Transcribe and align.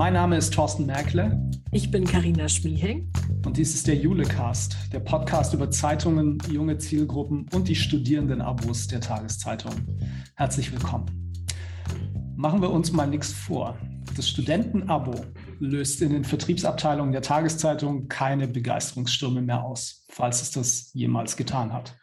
Mein 0.00 0.14
Name 0.14 0.38
ist 0.38 0.54
Thorsten 0.54 0.86
Merkle. 0.86 1.38
Ich 1.72 1.90
bin 1.90 2.06
Karina 2.06 2.48
Schmieheng. 2.48 3.12
Und 3.44 3.58
dies 3.58 3.74
ist 3.74 3.86
der 3.86 3.96
Julecast, 3.96 4.74
der 4.94 5.00
Podcast 5.00 5.52
über 5.52 5.70
Zeitungen, 5.70 6.38
junge 6.50 6.78
Zielgruppen 6.78 7.46
und 7.52 7.68
die 7.68 7.74
Studierendenabos 7.74 8.86
der 8.86 9.02
Tageszeitung. 9.02 9.74
Herzlich 10.36 10.72
willkommen. 10.72 11.34
Machen 12.34 12.62
wir 12.62 12.70
uns 12.70 12.92
mal 12.92 13.08
nichts 13.08 13.30
vor. 13.30 13.76
Das 14.16 14.26
Studentenabo 14.26 15.16
löst 15.58 16.00
in 16.00 16.14
den 16.14 16.24
Vertriebsabteilungen 16.24 17.12
der 17.12 17.20
Tageszeitung 17.20 18.08
keine 18.08 18.48
Begeisterungsstürme 18.48 19.42
mehr 19.42 19.62
aus, 19.62 20.06
falls 20.08 20.40
es 20.40 20.50
das 20.50 20.94
jemals 20.94 21.36
getan 21.36 21.74
hat. 21.74 21.94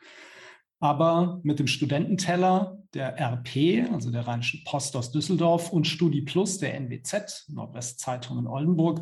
Aber 0.79 1.39
mit 1.43 1.59
dem 1.59 1.67
Studententeller 1.67 2.77
der 2.93 3.19
RP, 3.19 3.91
also 3.91 4.11
der 4.11 4.27
Rheinischen 4.27 4.63
Post 4.63 4.95
aus 4.95 5.11
Düsseldorf 5.11 5.71
und 5.71 5.87
Studi 5.87 6.21
Plus 6.21 6.59
der 6.59 6.75
NWZ, 6.75 7.47
Nordwestzeitung 7.49 8.37
in 8.39 8.47
Oldenburg, 8.47 9.01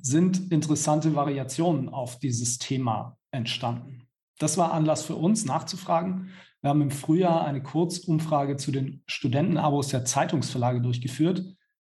sind 0.00 0.52
interessante 0.52 1.14
Variationen 1.14 1.88
auf 1.88 2.18
dieses 2.18 2.58
Thema 2.58 3.16
entstanden. 3.30 4.06
Das 4.38 4.58
war 4.58 4.72
Anlass 4.72 5.02
für 5.02 5.16
uns 5.16 5.44
nachzufragen. 5.44 6.30
Wir 6.60 6.70
haben 6.70 6.82
im 6.82 6.90
Frühjahr 6.90 7.44
eine 7.44 7.62
Kurzumfrage 7.62 8.56
zu 8.56 8.72
den 8.72 9.02
Studentenabos 9.06 9.88
der 9.88 10.04
Zeitungsverlage 10.04 10.80
durchgeführt. 10.80 11.44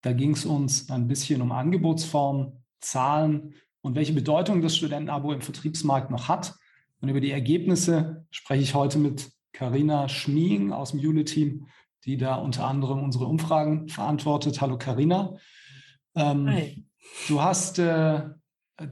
Da 0.02 0.12
ging 0.12 0.32
es 0.32 0.44
uns 0.44 0.90
ein 0.90 1.08
bisschen 1.08 1.40
um 1.40 1.52
Angebotsform, 1.52 2.62
Zahlen 2.80 3.54
und 3.80 3.94
welche 3.94 4.12
Bedeutung 4.12 4.60
das 4.60 4.76
Studentenabo 4.76 5.32
im 5.32 5.40
Vertriebsmarkt 5.40 6.10
noch 6.10 6.28
hat. 6.28 6.54
Und 7.02 7.08
über 7.08 7.20
die 7.20 7.32
Ergebnisse 7.32 8.24
spreche 8.30 8.62
ich 8.62 8.74
heute 8.74 8.98
mit 8.98 9.32
Karina 9.52 10.08
Schmiing 10.08 10.72
aus 10.72 10.92
dem 10.92 11.00
Jule-Team, 11.00 11.66
die 12.04 12.16
da 12.16 12.36
unter 12.36 12.66
anderem 12.66 13.02
unsere 13.02 13.26
Umfragen 13.26 13.88
verantwortet. 13.88 14.60
Hallo 14.60 14.78
Karina. 14.78 15.34
Ähm, 16.14 16.48
Hi. 16.48 16.84
Du 17.26 17.42
hast 17.42 17.80
äh, 17.80 18.22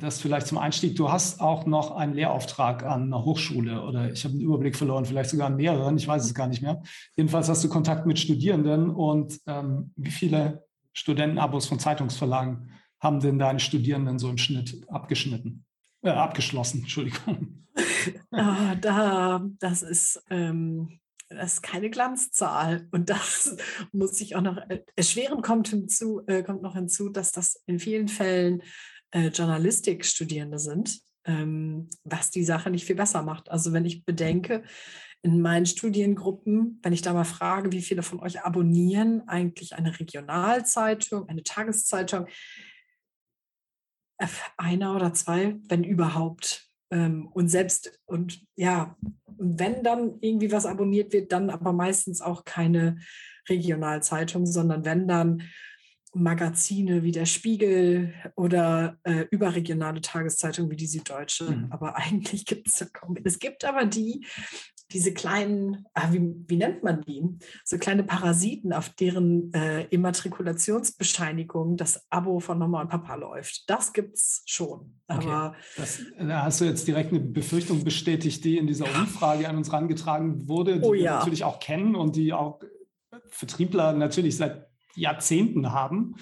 das 0.01 0.21
vielleicht 0.21 0.49
zum 0.49 0.59
Einstieg, 0.59 0.97
du 0.97 1.11
hast 1.11 1.41
auch 1.41 1.67
noch 1.67 1.93
einen 1.93 2.15
Lehrauftrag 2.15 2.83
an 2.83 3.05
einer 3.05 3.25
Hochschule 3.25 3.83
oder 3.83 4.11
ich 4.11 4.25
habe 4.25 4.33
einen 4.33 4.43
Überblick 4.43 4.77
verloren, 4.77 5.05
vielleicht 5.05 5.31
sogar 5.31 5.47
an 5.47 5.57
mehreren, 5.57 5.97
ich 5.97 6.09
weiß 6.09 6.25
es 6.25 6.35
gar 6.35 6.49
nicht 6.49 6.63
mehr. 6.63 6.83
Jedenfalls 7.17 7.49
hast 7.49 7.63
du 7.63 7.69
Kontakt 7.69 8.07
mit 8.07 8.19
Studierenden 8.19 8.91
und 8.91 9.41
ähm, 9.47 9.93
wie 9.95 10.11
viele 10.11 10.65
Studentenabos 10.93 11.67
von 11.67 11.79
Zeitungsverlagen 11.79 12.73
haben 12.99 13.21
denn 13.21 13.39
deine 13.39 13.61
Studierenden 13.61 14.19
so 14.19 14.29
im 14.29 14.39
Schnitt 14.39 14.85
abgeschnitten? 14.89 15.65
Äh, 16.03 16.11
abgeschlossen, 16.11 16.81
Entschuldigung. 16.83 17.67
ah, 18.31 18.75
da, 18.77 19.47
das 19.59 19.83
ist, 19.83 20.23
ähm, 20.31 21.01
das 21.29 21.55
ist 21.55 21.63
keine 21.63 21.91
Glanzzahl. 21.91 22.89
Und 22.91 23.11
das 23.11 23.57
muss 23.93 24.21
ich 24.21 24.37
auch 24.37 24.43
noch 24.43 24.59
erschweren, 24.97 25.43
kommt 25.43 25.69
hinzu, 25.69 26.23
äh, 26.27 26.43
kommt 26.43 26.63
noch 26.63 26.75
hinzu, 26.75 27.09
dass 27.09 27.33
das 27.33 27.63
in 27.67 27.79
vielen 27.79 28.09
Fällen 28.09 28.63
äh, 29.13 29.29
Journalistikstudierende 29.29 30.59
sind, 30.59 31.01
ähm, 31.25 31.89
was 32.05 32.31
die 32.31 32.45
Sache 32.45 32.71
nicht 32.71 32.85
viel 32.85 32.97
besser 32.97 33.23
macht. 33.23 33.51
Also 33.51 33.73
wenn 33.73 33.85
ich 33.85 34.05
bedenke, 34.05 34.63
in 35.23 35.43
meinen 35.43 35.67
Studiengruppen, 35.67 36.79
wenn 36.83 36.93
ich 36.93 37.03
da 37.03 37.13
mal 37.13 37.25
frage, 37.25 37.73
wie 37.73 37.83
viele 37.83 38.03
von 38.03 38.21
euch 38.21 38.43
abonnieren 38.43 39.29
eigentlich 39.29 39.75
eine 39.75 39.99
Regionalzeitung, 39.99 41.29
eine 41.29 41.43
Tageszeitung, 41.43 42.27
einer 44.57 44.95
oder 44.95 45.13
zwei, 45.15 45.57
wenn 45.69 45.85
überhaupt. 45.85 46.69
Ähm, 46.91 47.29
und 47.29 47.49
selbst, 47.49 48.01
und 48.07 48.41
ja, 48.57 48.97
wenn 49.27 49.83
dann 49.83 50.19
irgendwie 50.21 50.53
was 50.53 50.67
abonniert 50.67 51.13
wird, 51.13 51.33
dann 51.33 51.51
aber 51.51 51.73
meistens 51.73 52.21
auch 52.21 52.45
keine 52.45 52.99
Regionalzeitung, 53.49 54.47
sondern 54.47 54.85
wenn 54.85 55.09
dann 55.09 55.43
Magazine 56.13 57.05
wie 57.05 57.13
der 57.13 57.27
Spiegel 57.27 58.15
oder 58.35 58.99
äh, 59.05 59.27
überregionale 59.31 60.01
Tageszeitungen 60.01 60.71
wie 60.71 60.77
die 60.77 60.89
Süddeutsche. 60.89 61.51
Mhm. 61.51 61.67
Aber 61.71 61.97
eigentlich 61.99 62.47
gibt 62.47 62.69
es 62.69 62.81
ja 62.81 62.87
kaum. 62.93 63.17
Es 63.23 63.39
gibt 63.39 63.65
aber 63.65 63.87
die, 63.87 64.27
diese 64.93 65.13
kleinen, 65.15 65.87
ah, 65.95 66.13
wie, 66.13 66.35
wie 66.47 66.57
nennt 66.57 66.83
man 66.83 67.03
die? 67.03 67.23
So 67.65 67.79
kleine 67.79 68.03
Parasiten, 68.03 68.73
auf 68.73 68.89
deren 68.91 69.53
äh, 69.53 69.85
Immatrikulationsbescheinigung 69.85 71.77
das 71.77 72.07
Abo 72.11 72.41
von 72.41 72.59
Mama 72.59 72.81
und 72.81 72.89
Papa 72.89 73.15
läuft. 73.15 73.69
Das 73.71 73.93
gibt's 73.93 74.43
schon. 74.47 75.01
Aber 75.07 75.49
okay. 75.49 75.57
das, 75.77 76.01
da 76.19 76.43
hast 76.43 76.61
du 76.61 76.65
jetzt 76.65 76.87
direkt 76.87 77.13
eine 77.13 77.21
Befürchtung 77.21 77.85
bestätigt, 77.85 78.45
die 78.45 78.59
in 78.59 78.67
dieser 78.67 78.87
Umfrage 78.87 79.49
an 79.49 79.57
uns 79.57 79.71
herangetragen 79.71 80.49
wurde, 80.49 80.81
die 80.81 80.87
oh, 80.87 80.95
ja. 80.95 81.03
wir 81.03 81.11
natürlich 81.19 81.45
auch 81.45 81.61
kennen 81.61 81.95
und 81.95 82.17
die 82.17 82.33
auch 82.33 82.61
Vertriebler 83.29 83.93
natürlich 83.93 84.37
seit 84.37 84.67
Jahrzehnten 84.95 85.73
haben. 85.73 86.17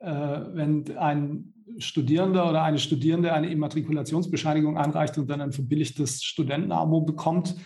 Äh, 0.00 0.10
wenn 0.10 0.96
ein 0.98 1.54
Studierender 1.78 2.48
oder 2.48 2.62
eine 2.62 2.78
Studierende 2.78 3.32
eine 3.32 3.50
Immatrikulationsbescheinigung 3.50 4.76
anreicht 4.76 5.16
und 5.18 5.30
dann 5.30 5.40
ein 5.40 5.52
verbilligtes 5.52 6.22
Studentenabo 6.22 7.02
bekommt, 7.02 7.56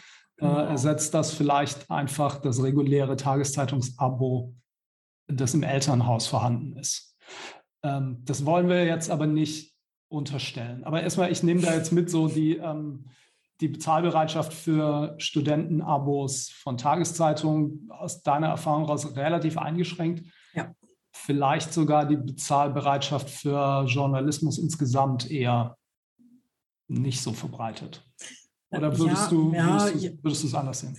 äh, 0.40 0.46
ersetzt 0.46 1.14
das 1.14 1.32
vielleicht 1.32 1.90
einfach 1.90 2.40
das 2.40 2.62
reguläre 2.62 3.16
Tageszeitungsabo, 3.16 4.54
das 5.28 5.54
im 5.54 5.62
Elternhaus 5.62 6.26
vorhanden 6.26 6.76
ist. 6.76 7.16
Ähm, 7.82 8.22
das 8.24 8.44
wollen 8.44 8.68
wir 8.68 8.84
jetzt 8.84 9.10
aber 9.10 9.26
nicht 9.26 9.74
unterstellen. 10.08 10.84
Aber 10.84 11.02
erstmal, 11.02 11.32
ich 11.32 11.42
nehme 11.42 11.60
da 11.60 11.74
jetzt 11.74 11.92
mit 11.92 12.10
so 12.10 12.28
die, 12.28 12.56
ähm, 12.56 13.06
die 13.60 13.68
Bezahlbereitschaft 13.68 14.52
für 14.52 15.14
Studentenabos 15.18 16.50
von 16.50 16.76
Tageszeitungen 16.76 17.88
aus 17.90 18.22
deiner 18.22 18.48
Erfahrung 18.48 18.84
raus 18.84 19.16
relativ 19.16 19.56
eingeschränkt. 19.58 20.26
Ja. 20.54 20.74
Vielleicht 21.12 21.72
sogar 21.72 22.04
die 22.06 22.16
Bezahlbereitschaft 22.16 23.30
für 23.30 23.84
Journalismus 23.86 24.58
insgesamt 24.58 25.30
eher 25.30 25.76
nicht 26.88 27.22
so 27.22 27.32
verbreitet. 27.32 28.05
Oder 28.70 28.98
würdest 28.98 29.22
ja, 29.22 29.28
du 29.28 29.52
ja, 29.52 29.90
würdest 30.22 30.42
du 30.42 30.46
es 30.48 30.54
anders 30.54 30.80
sehen? 30.80 30.96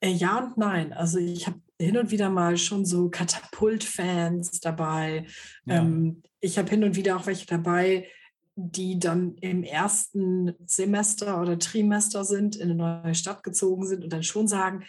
Äh, 0.00 0.12
ja 0.12 0.38
und 0.38 0.56
nein. 0.56 0.92
Also 0.92 1.18
ich 1.18 1.46
habe 1.46 1.60
hin 1.80 1.96
und 1.96 2.10
wieder 2.10 2.30
mal 2.30 2.56
schon 2.56 2.84
so 2.84 3.08
Katapult-Fans 3.08 4.60
dabei. 4.60 5.26
Ja. 5.64 5.76
Ähm, 5.76 6.22
ich 6.40 6.58
habe 6.58 6.70
hin 6.70 6.84
und 6.84 6.96
wieder 6.96 7.16
auch 7.16 7.26
welche 7.26 7.46
dabei, 7.46 8.08
die 8.54 8.98
dann 8.98 9.36
im 9.36 9.62
ersten 9.62 10.54
Semester 10.66 11.40
oder 11.40 11.58
Trimester 11.58 12.24
sind, 12.24 12.56
in 12.56 12.70
eine 12.70 12.74
neue 12.74 13.14
Stadt 13.14 13.42
gezogen 13.42 13.86
sind 13.86 14.04
und 14.04 14.12
dann 14.12 14.24
schon 14.24 14.48
sagen, 14.48 14.84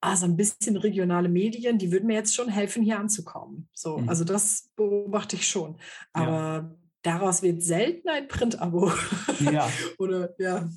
ah, 0.00 0.16
so 0.16 0.26
ein 0.26 0.36
bisschen 0.36 0.76
regionale 0.76 1.28
Medien, 1.28 1.78
die 1.78 1.90
würden 1.90 2.06
mir 2.06 2.14
jetzt 2.14 2.34
schon 2.34 2.48
helfen, 2.48 2.82
hier 2.82 2.98
anzukommen. 2.98 3.68
So, 3.72 3.98
mhm. 3.98 4.08
also 4.08 4.24
das 4.24 4.70
beobachte 4.76 5.36
ich 5.36 5.46
schon. 5.46 5.76
Aber. 6.12 6.76
Daraus 7.04 7.42
wird 7.42 7.62
selten 7.62 8.08
ein 8.08 8.26
Print-Abo. 8.26 8.90
Ja. 9.52 9.68
Oder 9.98 10.30
ja. 10.38 10.68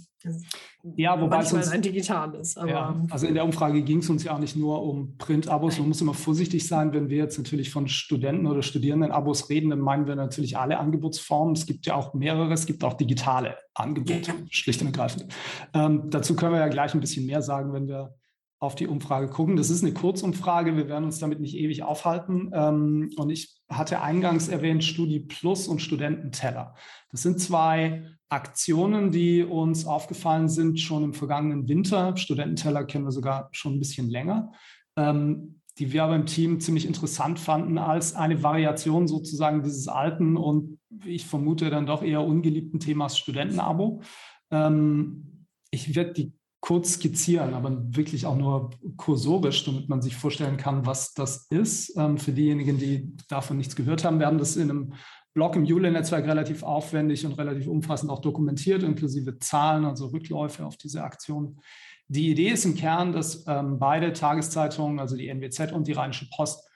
Ja, 0.96 1.20
wobei 1.22 1.40
es 1.40 1.54
uns, 1.54 1.70
ein 1.70 1.82
digitales. 1.82 2.56
ja, 2.56 3.00
also 3.10 3.28
in 3.28 3.34
der 3.34 3.46
Umfrage 3.46 3.82
ging 3.84 4.00
es 4.00 4.10
uns 4.10 4.24
ja 4.24 4.34
auch 4.34 4.40
nicht 4.40 4.56
nur 4.56 4.82
um 4.82 5.18
Print-Abos. 5.18 5.78
Man 5.80 5.90
muss 5.90 6.02
immer 6.02 6.14
vorsichtig 6.14 6.68
sein, 6.68 6.92
wenn 6.94 7.10
wir 7.10 7.18
jetzt 7.18 7.38
natürlich 7.38 7.70
von 7.70 7.88
Studenten 7.88 8.48
oder 8.48 8.62
Studierenden-Abos 8.62 9.50
reden, 9.50 9.70
dann 9.70 9.80
meinen 9.80 10.08
wir 10.08 10.16
natürlich 10.16 10.58
alle 10.58 10.80
Angebotsformen. 10.80 11.56
Es 11.56 11.66
gibt 11.66 11.86
ja 11.86 11.96
auch 11.96 12.14
mehrere, 12.14 12.54
es 12.54 12.66
gibt 12.66 12.84
auch 12.84 12.94
digitale 12.94 13.58
Angebote, 13.74 14.32
ja. 14.32 14.34
schlicht 14.50 14.82
und 14.82 14.88
ergreifend. 14.88 15.28
Ähm, 15.74 16.10
dazu 16.10 16.36
können 16.36 16.54
wir 16.54 16.60
ja 16.60 16.68
gleich 16.68 16.94
ein 16.94 17.00
bisschen 17.00 17.26
mehr 17.26 17.42
sagen, 17.42 17.74
wenn 17.74 17.88
wir 17.88 18.16
auf 18.60 18.76
die 18.76 18.88
Umfrage 18.88 19.28
gucken. 19.28 19.56
Das 19.56 19.70
ist 19.70 19.84
eine 19.84 19.94
Kurzumfrage, 19.94 20.76
wir 20.76 20.88
werden 20.88 21.06
uns 21.06 21.20
damit 21.20 21.40
nicht 21.40 21.56
ewig 21.56 21.84
aufhalten. 21.84 22.52
Ähm, 22.54 23.12
und 23.18 23.30
ich 23.30 23.56
hatte 23.70 24.02
eingangs 24.02 24.48
erwähnt 24.48 24.84
Studi 24.84 25.20
Plus 25.20 25.68
und 25.68 25.82
Studententeller. 25.82 26.74
Das 27.12 27.22
sind 27.22 27.40
zwei 27.40 28.04
Aktionen, 28.30 29.12
die 29.12 29.44
uns 29.44 29.86
aufgefallen 29.86 30.50
sind 30.50 30.80
schon 30.80 31.04
im 31.04 31.14
vergangenen 31.14 31.68
Winter. 31.68 32.18
Studententeller 32.18 32.84
kennen 32.86 33.06
wir 33.06 33.12
sogar 33.12 33.50
schon 33.52 33.76
ein 33.76 33.80
bisschen 33.80 34.10
länger, 34.10 34.52
ähm, 34.98 35.62
die 35.78 35.94
wir 35.94 36.04
aber 36.04 36.16
im 36.16 36.26
Team 36.26 36.60
ziemlich 36.60 36.88
interessant 36.88 37.40
fanden 37.40 37.78
als 37.78 38.16
eine 38.16 38.42
Variation 38.42 39.08
sozusagen 39.08 39.62
dieses 39.62 39.88
alten 39.88 40.36
und 40.36 40.80
ich 41.06 41.28
vermute 41.28 41.70
dann 41.70 41.86
doch 41.86 42.02
eher 42.02 42.24
ungeliebten 42.24 42.80
Themas 42.80 43.18
Studentenabo. 43.20 44.02
Ähm, 44.50 45.46
ich 45.70 45.96
werde 45.96 46.14
die 46.14 46.34
kurz 46.60 46.94
skizzieren, 46.94 47.54
aber 47.54 47.96
wirklich 47.96 48.26
auch 48.26 48.36
nur 48.36 48.72
kursorisch, 48.98 49.64
damit 49.66 49.90
man 49.90 50.02
sich 50.02 50.16
vorstellen 50.16 50.58
kann, 50.58 50.86
was 50.86 51.14
das 51.14 51.48
ist. 51.50 51.96
Ähm, 51.98 52.18
für 52.18 52.32
diejenigen, 52.32 52.78
die 52.78 53.16
davon 53.30 53.58
nichts 53.58 53.76
gehört 53.76 54.04
haben, 54.04 54.20
wir 54.20 54.28
haben 54.28 54.40
das 54.40 54.56
in 54.56 54.70
einem 54.70 54.94
Blog 55.34 55.56
im 55.56 55.66
Jule-Netzwerk 55.66 56.26
relativ 56.26 56.64
aufwendig 56.64 57.26
und 57.26 57.34
relativ 57.34 57.68
umfassend 57.68 58.10
auch 58.10 58.22
dokumentiert, 58.22 58.82
inklusive 58.82 59.38
Zahlen, 59.38 59.86
also 59.86 60.08
Rückläufe 60.08 60.66
auf 60.66 60.78
diese 60.78 61.04
Aktion. 61.04 61.60
Die 62.08 62.32
Idee 62.32 62.50
ist 62.50 62.66
im 62.66 62.76
Kern, 62.76 63.12
dass 63.12 63.46
ähm, 63.48 63.78
beide 63.78 64.14
Tageszeitungen, 64.14 65.00
also 65.00 65.16
die 65.16 65.28
NWZ 65.28 65.74
und 65.74 65.88
die 65.88 65.94
Rheinische 65.94 66.28
Post, 66.36 66.68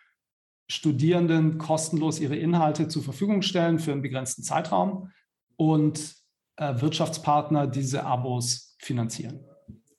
Studierenden 0.69 1.57
kostenlos 1.57 2.22
ihre 2.22 2.38
Inhalte 2.38 2.88
zur 2.88 3.04
Verfügung 3.04 3.42
stellen 3.42 3.78
für 3.78 3.92
einen 3.92 4.01
begrenzten 4.01 4.44
Zeitraum 4.44 5.12
und 5.57 6.16
äh, 6.56 6.80
Wirtschaftspartner 6.80 7.68
diese 7.68 8.06
Abos 8.06 8.78
finanzieren. 8.80 9.44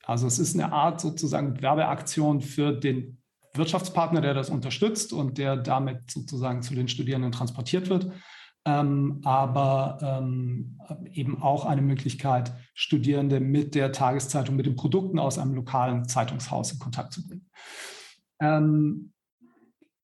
Also 0.05 0.27
es 0.27 0.39
ist 0.39 0.55
eine 0.55 0.73
Art 0.73 1.01
sozusagen 1.01 1.61
Werbeaktion 1.63 2.41
für 2.41 2.73
den 2.73 3.19
Wirtschaftspartner, 3.55 4.21
der 4.21 4.35
das 4.35 4.51
unterstützt 4.51 5.13
und 5.13 5.39
der 5.39 5.57
damit 5.57 6.11
sozusagen 6.11 6.63
zu 6.63 6.75
den 6.75 6.89
Studierenden 6.89 7.33
transportiert 7.33 7.89
wird. 7.89 8.11
ähm, 8.65 9.21
aber 9.25 9.99
ähm, 10.01 10.79
eben 11.13 11.43
auch 11.43 11.65
eine 11.65 11.83
Möglichkeit, 11.83 12.53
Studierende 12.75 13.41
mit 13.41 13.75
der 13.75 13.91
Tageszeitung, 13.91 14.55
mit 14.57 14.67
den 14.67 14.77
Produkten 14.77 15.19
aus 15.19 15.39
einem 15.39 15.55
lokalen 15.55 16.07
Zeitungshaus 16.07 16.73
in 16.73 16.79
Kontakt 16.79 17.13
zu 17.13 17.27
bringen. 17.27 17.51
Ähm, 18.41 19.13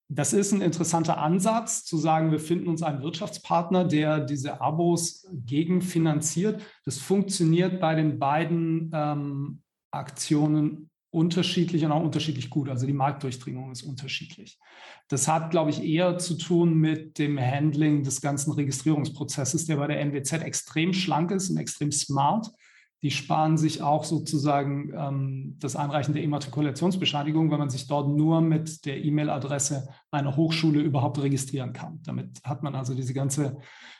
das 0.08 0.32
ist 0.32 0.52
ein 0.52 0.62
interessanter 0.62 1.18
Ansatz, 1.18 1.84
zu 1.84 1.98
sagen, 1.98 2.32
wir 2.32 2.40
finden 2.40 2.68
uns 2.68 2.82
einen 2.82 3.02
Wirtschaftspartner, 3.02 3.84
der 3.84 4.20
diese 4.20 4.60
Abos 4.60 5.28
gegenfinanziert. 5.32 6.62
Das 6.84 6.98
funktioniert 6.98 7.78
bei 7.78 7.94
den 7.94 8.18
beiden 8.18 8.90
ähm, 8.92 9.62
Aktionen 9.90 10.90
unterschiedlich 11.10 11.84
und 11.84 11.92
auch 11.92 12.02
unterschiedlich 12.02 12.50
gut. 12.50 12.68
Also 12.68 12.86
die 12.86 12.92
Marktdurchdringung 12.92 13.72
ist 13.72 13.82
unterschiedlich. 13.82 14.58
Das 15.08 15.26
hat, 15.26 15.50
glaube 15.50 15.70
ich, 15.70 15.82
eher 15.82 16.18
zu 16.18 16.36
tun 16.36 16.74
mit 16.74 17.18
dem 17.18 17.40
Handling 17.40 18.02
des 18.02 18.20
ganzen 18.20 18.52
Registrierungsprozesses, 18.52 19.66
der 19.66 19.76
bei 19.76 19.86
der 19.86 20.00
NWZ 20.00 20.44
extrem 20.44 20.92
schlank 20.92 21.30
ist 21.30 21.48
und 21.50 21.56
extrem 21.56 21.92
smart. 21.92 22.50
Die 23.02 23.10
sparen 23.12 23.56
sich 23.56 23.80
auch 23.80 24.04
sozusagen 24.04 24.92
ähm, 24.92 25.56
das 25.60 25.76
Einreichen 25.76 26.14
der 26.14 26.24
Immatrikulationsbescheinigung, 26.24 27.50
weil 27.50 27.58
man 27.58 27.70
sich 27.70 27.86
dort 27.86 28.08
nur 28.08 28.40
mit 28.40 28.84
der 28.84 29.02
E-Mail-Adresse 29.02 29.88
einer 30.10 30.36
Hochschule 30.36 30.80
überhaupt 30.80 31.22
registrieren 31.22 31.72
kann. 31.72 32.00
Damit 32.04 32.40
hat 32.42 32.64
man 32.64 32.74
also 32.74 32.94
diese 32.94 33.14
ganze 33.14 33.58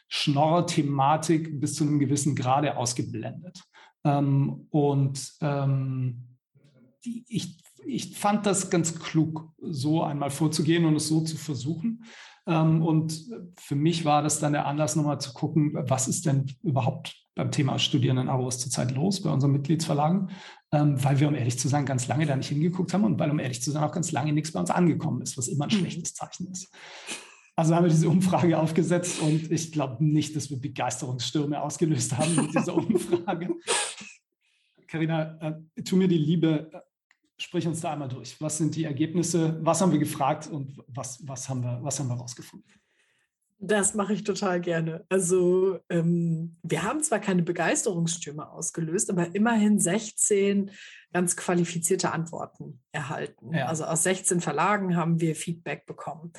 Schnorrer-Thematik 0.08 1.60
bis 1.60 1.74
zu 1.74 1.84
einem 1.84 2.00
gewissen 2.00 2.34
Grade 2.34 2.76
ausgeblendet. 2.76 3.62
Ähm, 4.08 4.66
und 4.70 5.32
ähm, 5.40 6.24
die, 7.04 7.24
ich, 7.28 7.58
ich 7.84 8.16
fand 8.16 8.46
das 8.46 8.70
ganz 8.70 8.98
klug, 8.98 9.52
so 9.60 10.02
einmal 10.02 10.30
vorzugehen 10.30 10.84
und 10.84 10.96
es 10.96 11.08
so 11.08 11.20
zu 11.20 11.36
versuchen. 11.36 12.04
Ähm, 12.46 12.82
und 12.82 13.26
für 13.56 13.76
mich 13.76 14.04
war 14.04 14.22
das 14.22 14.40
dann 14.40 14.52
der 14.52 14.66
Anlass, 14.66 14.96
nochmal 14.96 15.20
zu 15.20 15.32
gucken, 15.32 15.72
was 15.74 16.08
ist 16.08 16.26
denn 16.26 16.46
überhaupt 16.62 17.14
beim 17.34 17.50
Thema 17.50 17.78
Studierenden-Abos 17.78 18.58
zurzeit 18.58 18.90
los 18.92 19.22
bei 19.22 19.30
unseren 19.30 19.52
Mitgliedsverlagen, 19.52 20.30
ähm, 20.72 21.02
weil 21.04 21.20
wir, 21.20 21.28
um 21.28 21.34
ehrlich 21.34 21.58
zu 21.58 21.68
sein, 21.68 21.86
ganz 21.86 22.08
lange 22.08 22.26
da 22.26 22.34
nicht 22.34 22.48
hingeguckt 22.48 22.92
haben 22.94 23.04
und 23.04 23.18
weil, 23.18 23.30
um 23.30 23.38
ehrlich 23.38 23.62
zu 23.62 23.70
sein, 23.70 23.84
auch 23.84 23.92
ganz 23.92 24.10
lange 24.10 24.32
nichts 24.32 24.52
bei 24.52 24.60
uns 24.60 24.70
angekommen 24.70 25.22
ist, 25.22 25.36
was 25.38 25.48
immer 25.48 25.66
ein 25.66 25.74
mhm. 25.74 25.80
schlechtes 25.80 26.14
Zeichen 26.14 26.50
ist. 26.50 26.72
Also 27.58 27.74
haben 27.74 27.84
wir 27.84 27.90
diese 27.90 28.08
Umfrage 28.08 28.56
aufgesetzt 28.56 29.20
und 29.20 29.50
ich 29.50 29.72
glaube 29.72 30.04
nicht, 30.04 30.36
dass 30.36 30.48
wir 30.48 30.60
Begeisterungsstürme 30.60 31.60
ausgelöst 31.60 32.16
haben 32.16 32.36
mit 32.36 32.54
dieser 32.54 32.72
Umfrage. 32.76 33.48
Carina, 34.88 35.38
äh, 35.76 35.82
tu 35.82 35.96
mir 35.96 36.08
die 36.08 36.18
Liebe, 36.18 36.70
äh, 36.72 36.80
sprich 37.36 37.66
uns 37.66 37.80
da 37.80 37.92
einmal 37.92 38.08
durch. 38.08 38.40
Was 38.40 38.58
sind 38.58 38.74
die 38.74 38.84
Ergebnisse? 38.84 39.58
Was 39.62 39.80
haben 39.80 39.92
wir 39.92 39.98
gefragt 39.98 40.48
und 40.48 40.82
was, 40.88 41.24
was, 41.26 41.48
haben, 41.48 41.62
wir, 41.62 41.78
was 41.82 42.00
haben 42.00 42.08
wir 42.08 42.16
rausgefunden? 42.16 42.72
Das 43.60 43.94
mache 43.94 44.12
ich 44.12 44.22
total 44.22 44.60
gerne. 44.60 45.04
Also 45.08 45.80
ähm, 45.90 46.56
wir 46.62 46.84
haben 46.84 47.02
zwar 47.02 47.18
keine 47.18 47.42
Begeisterungsstürme 47.42 48.48
ausgelöst, 48.48 49.10
aber 49.10 49.34
immerhin 49.34 49.80
16 49.80 50.70
ganz 51.12 51.36
qualifizierte 51.36 52.12
Antworten 52.12 52.80
erhalten. 52.92 53.54
Ja. 53.54 53.66
Also 53.66 53.84
aus 53.84 54.04
16 54.04 54.40
Verlagen 54.40 54.94
haben 54.94 55.20
wir 55.20 55.34
Feedback 55.34 55.86
bekommen. 55.86 56.32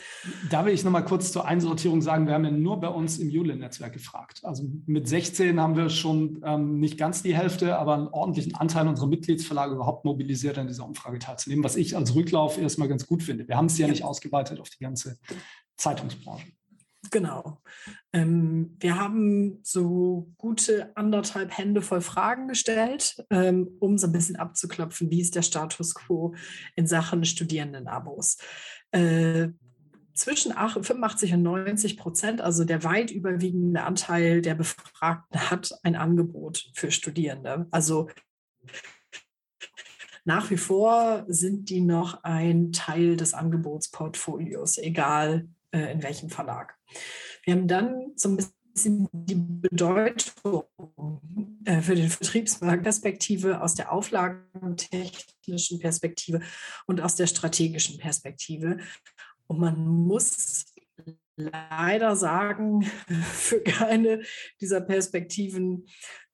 Da 0.50 0.66
will 0.66 0.74
ich 0.74 0.86
noch 0.86 0.92
mal 0.92 1.02
kurz 1.02 1.34
zur 1.34 1.46
Einsortierung 1.46 2.02
sagen, 2.02 2.26
wir 2.26 2.36
haben 2.36 2.46
ja 2.46 2.52
nur 2.52 2.80
bei 2.80 2.88
uns 2.88 3.18
im 3.18 3.30
Jule-Netzwerk 3.30 3.94
gefragt. 3.94 4.40
Also 4.44 4.64
mit 4.86 5.08
16 5.10 5.60
haben 5.60 5.76
wir 5.76 5.90
schon 5.90 6.42
ähm, 6.46 6.80
nicht 6.80 6.98
ganz 6.98 7.22
die 7.24 7.36
Hälfte, 7.36 7.78
aber 7.78 7.96
einen 7.96 8.08
ordentlichen 8.08 8.56
Anteil 8.56 8.88
unserer 8.88 9.08
Mitgliedsverlage 9.08 9.74
überhaupt 9.74 10.06
mobilisiert, 10.06 10.58
an 10.58 10.68
dieser 10.68 10.86
Umfrage 10.86 11.20
teilzunehmen, 11.20 11.66
was 11.66 11.76
ich 11.76 11.98
als 11.98 12.16
Rücklauf 12.16 12.58
erstmal 12.58 12.88
ganz 12.88 13.08
gut 13.08 13.24
finde. 13.24 13.48
Wir 13.48 13.58
haben 13.58 13.66
es 13.66 13.78
ja, 13.78 13.88
ja 13.88 13.92
nicht 13.92 14.04
ausgeweitet 14.04 14.62
auf 14.62 14.70
die 14.70 14.80
ganze 14.80 15.18
Zeitungsbranche. 15.76 16.48
Genau. 17.12 17.62
Ähm, 18.12 18.76
wir 18.80 19.00
haben 19.00 19.60
so 19.64 20.34
gute 20.38 20.96
anderthalb 20.98 21.58
Hände 21.58 21.82
voll 21.82 22.02
Fragen 22.02 22.48
gestellt, 22.48 23.24
ähm, 23.30 23.70
um 23.80 23.98
so 23.98 24.08
ein 24.08 24.12
bisschen 24.12 24.36
abzuklopfen, 24.36 25.10
wie 25.10 25.22
ist 25.22 25.36
der 25.36 25.42
Status 25.42 25.96
quo 25.96 26.36
in 26.76 26.88
Sachen 26.88 27.24
Studierendenabos. 27.24 28.38
Äh, 28.92 29.50
zwischen 30.14 30.52
85 30.52 31.34
und 31.36 31.44
90 31.44 31.98
Prozent, 31.98 32.42
also 32.42 32.66
der 32.66 32.84
weit 32.84 33.10
überwiegende 33.10 33.84
Anteil 33.84 34.42
der 34.42 34.56
Befragten, 34.56 35.50
hat 35.50 35.72
ein 35.84 35.96
Angebot 35.96 36.70
für 36.74 36.92
Studierende. 36.92 37.68
Also 37.72 38.10
nach 40.26 40.50
wie 40.50 40.58
vor 40.58 41.24
sind 41.30 41.70
die 41.70 41.80
noch 41.80 42.24
ein 42.24 42.74
Teil 42.74 43.16
des 43.16 43.34
Angebotsportfolios, 43.34 44.78
egal 44.78 45.48
äh, 45.72 45.92
in 45.92 46.04
welchem 46.04 46.30
Verlag. 46.30 46.78
Wir 47.44 47.54
haben 47.54 47.68
dann 47.68 48.14
so 48.16 48.30
ein 48.30 48.38
bisschen 48.74 49.10
die 49.12 49.36
Bedeutung 49.36 50.64
äh, 51.66 51.82
für 51.82 51.96
den 51.96 52.10
Vertriebsmarkt 52.10 52.84
Perspektive 52.84 53.62
aus 53.62 53.76
der 53.76 53.92
auflagentechnischen 53.92 55.80
Perspektive 55.80 56.42
und 56.86 57.02
aus 57.02 57.16
der 57.16 57.28
strategischen 57.28 57.98
Perspektive. 57.98 58.78
Und 59.48 59.60
man 59.60 59.86
muss 59.86 60.66
leider 61.36 62.16
sagen, 62.16 62.84
für 63.34 63.62
keine 63.62 64.22
dieser 64.62 64.82
Perspektiven 64.82 65.86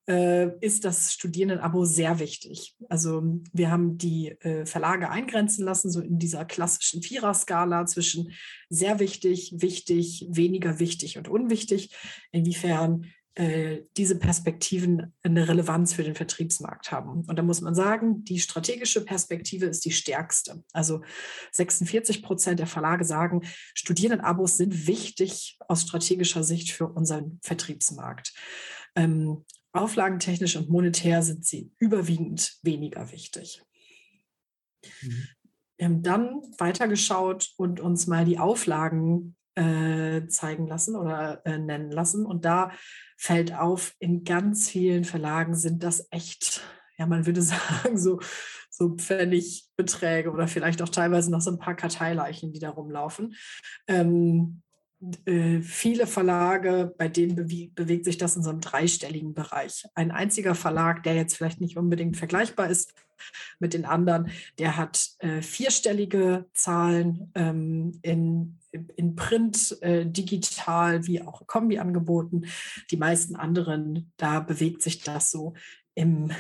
ist 0.08 0.86
das 0.86 1.14
Studierendenabo 1.14 1.84
sehr 1.86 2.20
wichtig. 2.20 2.76
Also 2.90 3.24
wir 3.54 3.72
haben 3.72 3.98
die 3.98 4.30
äh, 4.42 4.66
Verlage 4.68 5.10
eingrenzen 5.10 5.66
lassen, 5.66 5.90
so 5.90 6.00
in 6.00 6.20
dieser 6.20 6.46
klassischen 6.46 7.02
Vierer-Skala 7.02 7.88
zwischen 7.88 8.32
sehr 8.70 9.00
wichtig, 9.00 9.54
wichtig, 9.58 10.28
weniger 10.30 10.80
wichtig 10.80 11.18
und 11.18 11.28
unwichtig. 11.28 11.96
Inwiefern 12.32 13.08
äh, 13.38 13.82
diese 13.98 14.18
Perspektiven 14.18 15.14
eine 15.22 15.50
Relevanz 15.50 15.92
für 15.92 16.04
den 16.04 16.16
Vertriebsmarkt 16.16 16.94
haben. 16.94 17.26
Und 17.28 17.36
da 17.38 17.44
muss 17.44 17.60
man 17.60 17.76
sagen, 17.76 18.24
die 18.24 18.40
strategische 18.40 19.04
Perspektive 19.04 19.66
ist 19.66 19.84
die 19.84 19.92
stärkste. 19.92 20.64
Also 20.72 21.02
46 21.52 22.24
Prozent 22.24 22.60
der 22.60 22.68
Verlage 22.68 23.04
sagen, 23.04 23.42
Studierendenabos 23.74 24.56
sind 24.56 24.88
wichtig 24.88 25.58
aus 25.68 25.82
strategischer 25.82 26.46
Sicht 26.46 26.72
für 26.72 26.88
unseren 26.88 27.40
Vertriebsmarkt. 27.42 28.34
Ähm, 28.96 29.44
Auflagentechnisch 29.76 30.56
und 30.56 30.70
monetär 30.70 31.22
sind 31.22 31.46
sie 31.46 31.72
überwiegend 31.78 32.58
weniger 32.62 33.12
wichtig. 33.12 33.64
Mhm. 35.02 35.28
Wir 35.78 35.86
haben 35.86 36.04
dann 36.04 36.42
weitergeschaut 36.58 37.54
und 37.58 37.80
uns 37.80 38.08
mal 38.08 38.24
die 38.24 38.40
Auflagen 38.40 39.36
äh, 39.56 40.28
zeigen 40.28 40.68
lassen 40.68 40.96
oder 40.96 41.42
äh, 41.46 41.58
nennen 41.58 41.92
lassen. 41.92 42.26
Und 42.26 42.46
da 42.46 42.72
fällt 43.18 43.54
auf, 43.54 43.94
in 44.00 44.24
ganz 44.24 44.70
vielen 44.70 45.04
Verlagen 45.04 45.56
sind 45.56 45.84
das 45.84 46.08
echt, 46.12 46.62
ja, 46.98 47.06
man 47.06 47.26
würde 47.26 47.42
sagen, 47.42 47.98
so, 47.98 48.20
so 48.70 48.96
Pfennigbeträge 48.96 50.32
oder 50.32 50.48
vielleicht 50.48 50.82
auch 50.82 50.90
teilweise 50.90 51.32
noch 51.32 51.42
so 51.42 51.52
ein 51.52 51.60
paar 51.60 51.76
Karteileichen, 51.76 52.52
die 52.54 52.60
da 52.60 52.70
rumlaufen. 52.70 53.36
Ähm, 53.88 54.62
äh, 55.26 55.62
viele 55.62 56.08
Verlage, 56.08 56.94
bei 56.98 57.08
denen 57.08 57.36
bewegt 57.36 58.06
sich 58.06 58.18
das 58.18 58.36
in 58.36 58.44
so 58.44 58.50
einem 58.50 58.62
dreistelligen 58.62 59.34
Bereich. 59.34 59.86
Ein 59.94 60.12
einziger 60.12 60.56
Verlag, 60.56 61.04
der 61.04 61.16
jetzt 61.16 61.36
vielleicht 61.36 61.62
nicht 61.62 61.78
unbedingt 61.78 62.18
vergleichbar 62.18 62.70
ist 62.70 62.94
mit 63.60 63.74
den 63.74 63.86
anderen, 63.86 64.30
der 64.60 64.78
hat 64.78 65.12
äh, 65.20 65.42
vierstellige 65.42 66.46
Zahlen 66.54 67.32
ähm, 67.36 68.00
in, 68.02 68.60
in 68.72 69.16
Print, 69.16 69.82
äh, 69.82 70.06
digital 70.06 71.08
wie 71.08 71.22
auch 71.22 71.48
Kombi 71.48 71.80
angeboten. 71.80 72.46
Die 72.92 72.98
meisten 72.98 73.36
anderen, 73.36 74.12
da 74.18 74.40
bewegt 74.40 74.82
sich 74.82 75.02
das 75.02 75.32
so 75.32 75.54
im, 75.96 76.32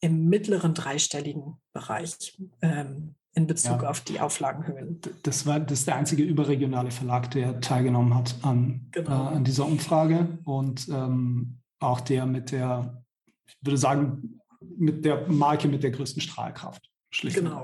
im 0.00 0.28
mittleren 0.28 0.74
dreistelligen 0.74 1.56
Bereich. 1.72 2.36
Ähm, 2.60 3.14
in 3.34 3.46
Bezug 3.46 3.82
ja. 3.82 3.90
auf 3.90 4.00
die 4.00 4.20
Auflagenhöhen. 4.20 5.00
Das 5.22 5.46
war 5.46 5.60
das 5.60 5.80
ist 5.80 5.88
der 5.88 5.96
einzige 5.96 6.22
überregionale 6.22 6.90
Verlag, 6.90 7.30
der 7.32 7.60
teilgenommen 7.60 8.14
hat 8.14 8.36
an, 8.42 8.86
genau. 8.92 9.10
äh, 9.10 9.36
an 9.36 9.44
dieser 9.44 9.66
Umfrage 9.66 10.38
und 10.44 10.88
ähm, 10.88 11.58
auch 11.80 12.00
der 12.00 12.26
mit 12.26 12.52
der, 12.52 13.02
ich 13.46 13.56
würde 13.60 13.78
sagen, 13.78 14.40
mit 14.76 15.04
der 15.04 15.26
Marke 15.28 15.68
mit 15.68 15.82
der 15.82 15.90
größten 15.90 16.22
Strahlkraft. 16.22 16.88
Schlicht 17.10 17.36
genau. 17.36 17.62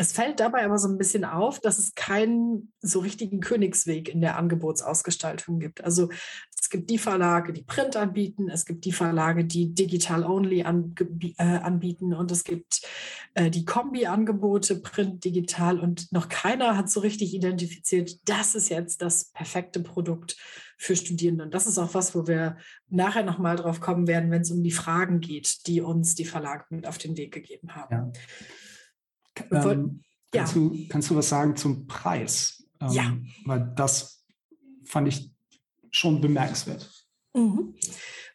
Es 0.00 0.12
fällt 0.12 0.40
dabei 0.40 0.64
aber 0.64 0.78
so 0.78 0.88
ein 0.88 0.96
bisschen 0.96 1.26
auf, 1.26 1.60
dass 1.60 1.78
es 1.78 1.94
keinen 1.94 2.72
so 2.80 3.00
richtigen 3.00 3.40
Königsweg 3.40 4.08
in 4.08 4.22
der 4.22 4.38
Angebotsausgestaltung 4.38 5.60
gibt. 5.60 5.84
Also 5.84 6.08
es 6.58 6.70
gibt 6.70 6.88
die 6.88 6.96
Verlage, 6.96 7.52
die 7.52 7.64
Print 7.64 7.96
anbieten, 7.96 8.48
es 8.48 8.64
gibt 8.64 8.86
die 8.86 8.92
Verlage, 8.92 9.44
die 9.44 9.74
digital-only 9.74 10.60
äh, 10.60 11.42
anbieten 11.42 12.14
und 12.14 12.30
es 12.30 12.44
gibt 12.44 12.80
äh, 13.34 13.50
die 13.50 13.66
Kombi-Angebote, 13.66 14.76
Print, 14.76 15.22
digital 15.22 15.78
und 15.78 16.10
noch 16.12 16.30
keiner 16.30 16.78
hat 16.78 16.88
so 16.88 17.00
richtig 17.00 17.34
identifiziert, 17.34 18.26
das 18.26 18.54
ist 18.54 18.70
jetzt 18.70 19.02
das 19.02 19.26
perfekte 19.32 19.80
Produkt 19.80 20.38
für 20.78 20.96
Studierende. 20.96 21.44
Und 21.44 21.52
das 21.52 21.66
ist 21.66 21.76
auch 21.76 21.92
was, 21.92 22.14
wo 22.14 22.26
wir 22.26 22.56
nachher 22.88 23.22
nochmal 23.22 23.56
drauf 23.56 23.82
kommen 23.82 24.06
werden, 24.06 24.30
wenn 24.30 24.40
es 24.40 24.50
um 24.50 24.62
die 24.62 24.70
Fragen 24.70 25.20
geht, 25.20 25.66
die 25.66 25.82
uns 25.82 26.14
die 26.14 26.24
Verlage 26.24 26.64
mit 26.70 26.86
auf 26.86 26.96
den 26.96 27.18
Weg 27.18 27.34
gegeben 27.34 27.74
haben. 27.74 27.94
Ja. 27.94 28.12
Ähm, 29.50 30.02
kannst, 30.32 30.54
du, 30.54 30.86
kannst 30.88 31.10
du 31.10 31.16
was 31.16 31.28
sagen 31.28 31.56
zum 31.56 31.86
Preis? 31.86 32.64
Ähm, 32.80 32.90
ja. 32.92 33.16
Weil 33.44 33.72
das 33.76 34.24
fand 34.84 35.08
ich 35.08 35.30
schon 35.90 36.20
bemerkenswert. 36.20 36.90
Mhm. 37.34 37.74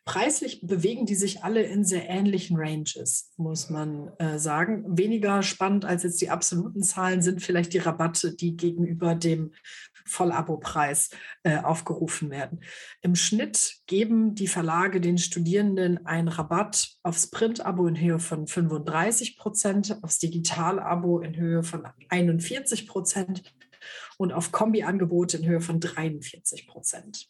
Preislich 0.05 0.61
bewegen 0.61 1.07
die 1.07 1.15
sich 1.15 1.43
alle 1.43 1.63
in 1.63 1.83
sehr 1.83 2.07
ähnlichen 2.07 2.57
Ranges, 2.57 3.31
muss 3.37 3.71
man 3.71 4.11
äh, 4.19 4.37
sagen. 4.37 4.85
Weniger 4.97 5.41
spannend 5.41 5.83
als 5.83 6.03
jetzt 6.03 6.21
die 6.21 6.29
absoluten 6.29 6.83
Zahlen 6.83 7.23
sind 7.23 7.41
vielleicht 7.41 7.73
die 7.73 7.79
Rabatte, 7.79 8.35
die 8.35 8.55
gegenüber 8.55 9.15
dem 9.15 9.51
Vollabo-Preis 10.05 11.09
äh, 11.43 11.57
aufgerufen 11.57 12.29
werden. 12.29 12.61
Im 13.01 13.15
Schnitt 13.15 13.77
geben 13.87 14.35
die 14.35 14.47
Verlage 14.47 15.01
den 15.01 15.17
Studierenden 15.17 16.05
einen 16.05 16.27
Rabatt 16.27 16.95
aufs 17.03 17.27
Print-Abo 17.27 17.87
in 17.87 17.99
Höhe 17.99 18.19
von 18.19 18.47
35 18.47 19.37
Prozent, 19.37 19.97
aufs 20.01 20.19
Digital-Abo 20.19 21.19
in 21.19 21.35
Höhe 21.35 21.63
von 21.63 21.87
41 22.09 22.87
Prozent 22.87 23.43
und 24.17 24.31
auf 24.31 24.51
Kombi-Angebote 24.51 25.37
in 25.37 25.45
Höhe 25.45 25.61
von 25.61 25.79
43 25.79 26.67
Prozent. 26.67 27.27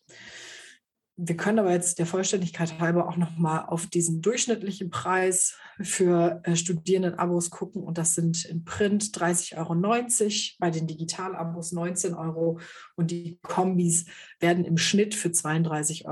Wir 1.17 1.38
können 1.38 1.60
aber 1.60 1.72
jetzt 1.72 1.98
der 2.00 2.05
Vollständigkeit 2.05 2.77
halber 2.79 3.07
auch 3.07 3.15
noch 3.15 3.38
mal 3.38 3.65
auf 3.65 3.88
diesen 3.88 4.22
durchschnittlichen 4.22 4.89
Preis 4.89 5.55
für 5.79 6.41
äh, 6.43 6.57
Studierenden-Abos 6.57 7.51
gucken. 7.51 7.84
Und 7.84 7.98
das 7.98 8.15
sind 8.15 8.43
in 8.43 8.65
Print 8.65 9.03
30,90 9.17 9.57
Euro, 9.57 10.55
bei 10.60 10.72
den 10.72 10.88
Digital-Abos 10.88 11.72
19 11.72 12.15
Euro 12.15 12.60
und 12.95 13.12
die 13.12 13.39
Kombis 13.41 14.05
werden 14.41 14.65
im 14.65 14.77
Schnitt 14.77 15.15
für 15.15 15.29
32,26 15.29 16.05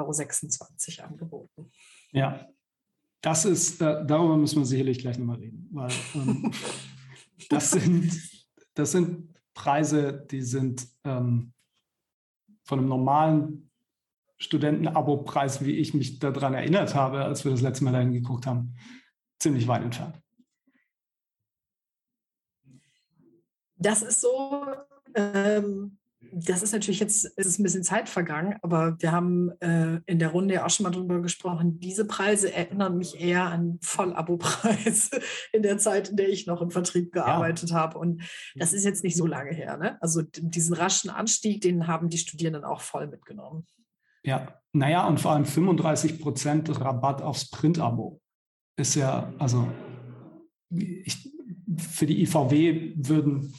Euro 1.00 1.08
angeboten. 1.10 1.72
Ja, 2.14 2.48
das 3.20 3.44
ist, 3.44 3.82
äh, 3.82 4.06
darüber 4.06 4.38
müssen 4.38 4.60
wir 4.60 4.66
sicherlich 4.66 5.00
gleich 5.00 5.18
nochmal 5.18 5.38
reden, 5.38 5.68
weil 5.72 5.92
ähm, 6.16 6.52
das, 7.50 7.72
sind, 7.72 8.12
das 8.74 8.92
sind 8.92 9.34
Preise, 9.54 10.26
die 10.32 10.42
sind 10.42 10.88
ähm, 11.04 11.54
von 12.64 12.80
einem 12.80 12.88
normalen 12.88 13.70
Studenten-Abo-Preis, 14.38 15.64
wie 15.64 15.78
ich 15.78 15.94
mich 15.94 16.20
daran 16.20 16.54
erinnert 16.54 16.96
habe, 16.96 17.24
als 17.24 17.44
wir 17.46 17.52
das 17.52 17.62
letzte 17.62 17.84
Mal 17.86 17.94
dahin 17.94 18.14
geguckt 18.14 18.46
haben, 18.46 18.76
ziemlich 19.40 19.68
weit 19.68 19.84
entfernt. 19.84 20.20
Das 23.76 24.02
ist 24.02 24.22
so. 24.22 24.66
Ähm, 25.16 25.98
das 26.32 26.64
ist 26.64 26.72
natürlich 26.72 27.00
jetzt, 27.00 27.32
es 27.36 27.46
ist 27.46 27.60
ein 27.60 27.64
bisschen 27.64 27.84
Zeit 27.84 28.10
vergangen, 28.10 28.58
aber 28.62 28.96
wir 29.00 29.12
haben 29.12 29.52
äh, 29.60 30.00
in 30.06 30.20
der 30.20 30.30
Runde 30.30 30.56
ja 30.56 30.66
auch 30.66 30.70
schon 30.70 30.86
mal 30.86 30.92
drüber 30.92 31.22
gesprochen. 31.22 31.80
Diese 31.80 32.06
Preise 32.06 32.52
erinnern 32.52 32.98
mich 32.98 33.20
eher 33.20 33.44
an 33.44 33.78
Vollabo-Preis 33.82 35.12
in 35.52 35.64
der 35.64 35.78
Zeit, 35.78 36.10
in 36.10 36.16
der 36.16 36.30
ich 36.30 36.48
noch 36.48 36.62
im 36.62 36.72
Vertrieb 36.72 37.12
gearbeitet 37.12 37.72
ja. 37.72 37.76
habe. 37.76 38.00
Und 38.00 38.24
das 38.56 38.74
ist 38.74 38.86
jetzt 38.86 39.04
nicht 39.04 39.18
so 39.18 39.28
lange 39.28 39.52
her. 39.52 39.78
Ne? 39.78 40.02
Also 40.02 40.22
diesen 40.22 40.74
raschen 40.74 41.10
Anstieg, 41.10 41.62
den 41.62 41.88
haben 41.88 42.10
die 42.10 42.18
Studierenden 42.18 42.64
auch 42.64 42.82
voll 42.82 43.08
mitgenommen. 43.08 43.68
Ja, 44.24 44.60
naja, 44.72 45.08
und 45.08 45.20
vor 45.20 45.32
allem 45.32 45.46
35 45.46 46.20
Prozent 46.20 46.82
Rabatt 46.82 47.22
aufs 47.22 47.50
Print-Abo 47.50 48.20
ist 48.76 48.96
ja, 48.96 49.32
also 49.38 49.68
ich, 50.70 51.32
für 51.78 52.06
die 52.06 52.22
IVW 52.24 52.94
würden, 52.98 53.54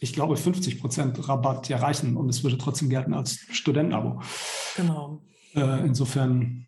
ich 0.00 0.12
glaube, 0.12 0.36
50 0.36 0.80
Prozent 0.80 1.28
Rabatt 1.28 1.68
ja 1.68 1.78
reichen 1.78 2.16
und 2.16 2.28
es 2.28 2.42
würde 2.42 2.58
trotzdem 2.58 2.90
gelten 2.90 3.14
als 3.14 3.38
Studentenabo. 3.50 4.20
Genau. 4.76 5.22
Äh, 5.54 5.86
insofern 5.86 6.66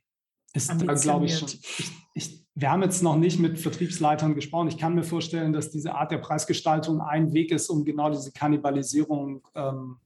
ist 0.55 0.71
da, 0.71 0.95
glaube 0.95 1.27
ich, 1.27 1.39
schon. 1.39 1.49
Ich, 1.49 1.93
ich, 2.15 2.47
wir 2.55 2.71
haben 2.71 2.83
jetzt 2.83 3.03
noch 3.03 3.17
nicht 3.17 3.39
mit 3.39 3.59
Vertriebsleitern 3.59 4.35
gesprochen. 4.35 4.69
Ich 4.69 4.79
kann 4.79 4.95
mir 4.95 5.05
vorstellen, 5.05 5.53
dass 5.53 5.71
diese 5.71 5.95
Art 5.95 6.11
der 6.11 6.19
Preisgestaltung 6.19 7.01
ein 7.01 7.33
Weg 7.33 7.51
ist, 7.51 7.69
um 7.69 7.85
genau 7.85 8.11
diese 8.11 8.33
Kannibalisierung 8.33 9.47
ähm, 9.55 9.97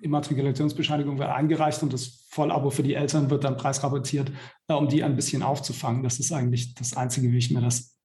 Immatrikulationsbescheinigung 0.00 1.18
wird 1.18 1.28
eingereicht 1.28 1.82
und 1.82 1.92
das 1.92 2.26
Vollabo 2.30 2.70
für 2.70 2.82
die 2.82 2.94
Eltern 2.94 3.30
wird 3.30 3.44
dann 3.44 3.56
preisrabattiert, 3.56 4.30
äh, 4.68 4.74
um 4.74 4.88
die 4.88 5.02
ein 5.02 5.16
bisschen 5.16 5.42
aufzufangen. 5.42 6.02
Das 6.02 6.18
ist 6.18 6.32
eigentlich 6.32 6.74
das 6.74 6.96
Einzige, 6.96 7.30
wie 7.32 7.38
ich 7.38 7.50
mir 7.50 7.60
das 7.60 7.96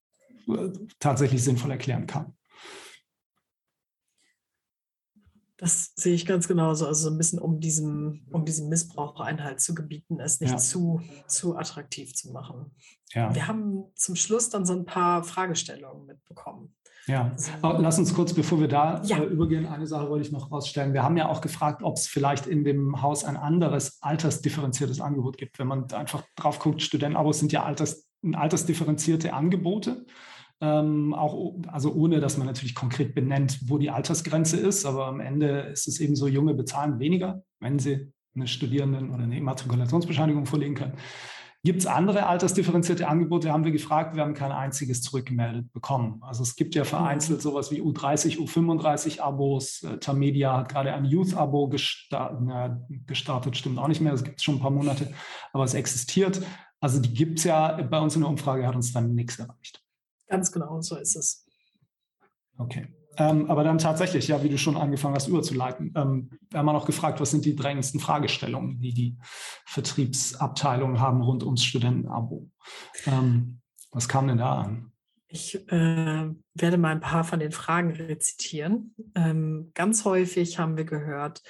äh, 0.48 0.70
tatsächlich 0.98 1.42
sinnvoll 1.42 1.70
erklären 1.70 2.06
kann. 2.06 2.34
Das 5.56 5.92
sehe 5.94 6.14
ich 6.14 6.26
ganz 6.26 6.48
genauso. 6.48 6.86
Also 6.86 7.08
ein 7.08 7.16
bisschen 7.16 7.38
um 7.38 7.60
diesem, 7.60 8.26
um 8.32 8.44
diesem 8.44 8.68
Missbrauch 8.68 9.20
Einhalt 9.20 9.60
zu 9.60 9.74
gebieten, 9.74 10.18
es 10.20 10.40
nicht 10.40 10.50
ja. 10.50 10.58
zu, 10.58 11.00
zu 11.28 11.56
attraktiv 11.56 12.12
zu 12.12 12.32
machen. 12.32 12.72
Ja. 13.12 13.34
Wir 13.34 13.46
haben 13.46 13.84
zum 13.94 14.16
Schluss 14.16 14.50
dann 14.50 14.66
so 14.66 14.74
ein 14.74 14.84
paar 14.84 15.22
Fragestellungen 15.22 16.06
mitbekommen. 16.06 16.74
Ja, 17.06 17.32
lass 17.62 17.98
uns 17.98 18.14
kurz, 18.14 18.32
bevor 18.32 18.60
wir 18.60 18.68
da 18.68 19.02
ja. 19.04 19.18
äh, 19.18 19.24
übergehen, 19.24 19.66
eine 19.66 19.86
Sache 19.86 20.08
wollte 20.08 20.26
ich 20.26 20.32
noch 20.32 20.50
rausstellen. 20.50 20.94
Wir 20.94 21.02
haben 21.02 21.16
ja 21.16 21.28
auch 21.28 21.40
gefragt, 21.40 21.82
ob 21.82 21.96
es 21.96 22.06
vielleicht 22.06 22.46
in 22.46 22.64
dem 22.64 23.02
Haus 23.02 23.24
ein 23.24 23.36
anderes 23.36 23.98
altersdifferenziertes 24.00 25.00
Angebot 25.00 25.36
gibt. 25.36 25.58
Wenn 25.58 25.66
man 25.66 25.90
einfach 25.92 26.24
drauf 26.36 26.58
guckt, 26.58 26.82
Studentenabos 26.82 27.40
sind 27.40 27.52
ja 27.52 27.62
alters, 27.62 28.08
altersdifferenzierte 28.32 29.34
Angebote. 29.34 30.06
Ähm, 30.60 31.12
auch 31.12 31.56
also 31.66 31.92
ohne, 31.92 32.20
dass 32.20 32.38
man 32.38 32.46
natürlich 32.46 32.74
konkret 32.74 33.14
benennt, 33.14 33.58
wo 33.66 33.76
die 33.76 33.90
Altersgrenze 33.90 34.56
ist, 34.56 34.86
aber 34.86 35.06
am 35.06 35.20
Ende 35.20 35.60
ist 35.72 35.88
es 35.88 36.00
eben 36.00 36.16
so, 36.16 36.26
junge 36.26 36.54
bezahlen 36.54 37.00
weniger, 37.00 37.42
wenn 37.60 37.78
sie 37.78 38.12
eine 38.34 38.46
Studierenden- 38.46 39.10
oder 39.10 39.24
eine 39.24 39.36
Immatrikulationsbescheinigung 39.36 40.46
vorlegen 40.46 40.74
können. 40.74 40.94
Gibt 41.64 41.80
es 41.80 41.86
andere 41.86 42.26
altersdifferenzierte 42.26 43.08
Angebote? 43.08 43.50
Haben 43.50 43.64
wir 43.64 43.72
gefragt, 43.72 44.14
wir 44.14 44.22
haben 44.22 44.34
kein 44.34 44.52
einziges 44.52 45.00
zurückgemeldet 45.00 45.72
bekommen. 45.72 46.22
Also 46.22 46.42
es 46.42 46.56
gibt 46.56 46.74
ja 46.74 46.84
vereinzelt 46.84 47.38
mhm. 47.38 47.42
sowas 47.42 47.70
wie 47.70 47.80
U30, 47.80 48.38
U35 48.38 49.20
Abos. 49.20 49.82
Äh, 49.82 49.96
Tamedia 49.98 50.58
hat 50.58 50.68
gerade 50.68 50.92
ein 50.92 51.06
Youth-Abo 51.06 51.72
na, 52.10 52.78
gestartet, 53.06 53.56
stimmt 53.56 53.78
auch 53.78 53.88
nicht 53.88 54.02
mehr, 54.02 54.12
das 54.12 54.24
gibt 54.24 54.40
es 54.40 54.44
schon 54.44 54.56
ein 54.56 54.60
paar 54.60 54.70
Monate, 54.70 55.14
aber 55.54 55.64
es 55.64 55.72
existiert. 55.72 56.42
Also 56.80 57.00
die 57.00 57.14
gibt 57.14 57.38
es 57.38 57.44
ja 57.44 57.80
bei 57.80 57.98
uns 57.98 58.14
in 58.14 58.20
der 58.20 58.28
Umfrage, 58.28 58.66
hat 58.66 58.76
uns 58.76 58.92
dann 58.92 59.14
nichts 59.14 59.38
erreicht. 59.38 59.82
Ganz 60.28 60.52
genau, 60.52 60.82
so 60.82 60.96
ist 60.96 61.16
es. 61.16 61.46
Okay. 62.58 62.88
Ähm, 63.16 63.50
aber 63.50 63.64
dann 63.64 63.78
tatsächlich, 63.78 64.28
ja, 64.28 64.42
wie 64.42 64.48
du 64.48 64.58
schon 64.58 64.76
angefangen 64.76 65.14
hast, 65.14 65.28
überzuleiten. 65.28 65.92
Ähm, 65.96 66.30
wir 66.50 66.58
haben 66.58 66.66
noch 66.66 66.86
gefragt, 66.86 67.20
was 67.20 67.30
sind 67.30 67.44
die 67.44 67.54
drängendsten 67.54 68.00
Fragestellungen, 68.00 68.80
die 68.80 68.92
die 68.92 69.16
Vertriebsabteilungen 69.66 71.00
haben 71.00 71.22
rund 71.22 71.42
ums 71.44 71.64
Studentenabo? 71.64 72.48
Ähm, 73.06 73.60
was 73.90 74.08
kam 74.08 74.26
denn 74.26 74.38
da 74.38 74.62
an? 74.62 74.90
Ich 75.28 75.56
äh, 75.72 76.30
werde 76.54 76.78
mal 76.78 76.92
ein 76.92 77.00
paar 77.00 77.24
von 77.24 77.40
den 77.40 77.50
Fragen 77.50 77.90
rezitieren. 77.90 78.94
Ähm, 79.16 79.72
ganz 79.74 80.04
häufig 80.04 80.58
haben 80.58 80.76
wir 80.76 80.84
gehört, 80.84 81.42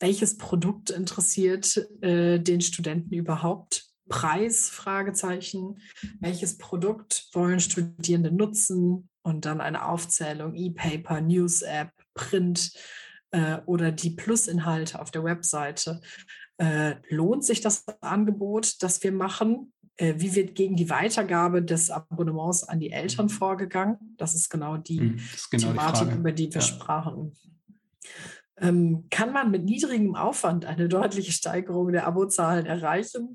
welches 0.00 0.38
Produkt 0.38 0.90
interessiert 0.90 1.76
äh, 2.00 2.40
den 2.40 2.60
Studenten 2.60 3.14
überhaupt? 3.14 3.88
Preis? 4.08 4.70
Fragezeichen. 4.70 5.80
Welches 6.20 6.58
Produkt 6.58 7.28
wollen 7.32 7.60
Studierende 7.60 8.32
nutzen? 8.32 9.08
Und 9.22 9.44
dann 9.44 9.60
eine 9.60 9.86
Aufzählung, 9.86 10.54
E-Paper, 10.54 11.20
News-App, 11.20 11.90
Print 12.14 12.72
äh, 13.30 13.58
oder 13.66 13.92
die 13.92 14.10
Plus-Inhalte 14.10 15.00
auf 15.00 15.10
der 15.10 15.24
Webseite. 15.24 16.00
Äh, 16.58 16.96
lohnt 17.08 17.44
sich 17.44 17.60
das 17.60 17.84
Angebot, 18.00 18.82
das 18.82 19.02
wir 19.02 19.12
machen? 19.12 19.72
Äh, 19.96 20.14
wie 20.18 20.34
wird 20.34 20.54
gegen 20.54 20.76
die 20.76 20.90
Weitergabe 20.90 21.62
des 21.62 21.90
Abonnements 21.90 22.64
an 22.64 22.80
die 22.80 22.90
Eltern 22.90 23.26
mhm. 23.26 23.30
vorgegangen? 23.30 24.14
Das 24.16 24.34
ist 24.34 24.48
genau 24.48 24.76
die 24.76 25.00
mhm, 25.00 25.20
ist 25.34 25.50
genau 25.50 25.68
Thematik, 25.68 26.08
die 26.10 26.16
über 26.16 26.32
die 26.32 26.54
wir 26.54 26.60
ja. 26.60 26.66
sprachen. 26.66 27.36
Ähm, 28.60 29.06
kann 29.10 29.32
man 29.32 29.50
mit 29.50 29.64
niedrigem 29.64 30.16
Aufwand 30.16 30.64
eine 30.64 30.88
deutliche 30.88 31.32
Steigerung 31.32 31.92
der 31.92 32.06
Abozahlen 32.06 32.66
erreichen? 32.66 33.32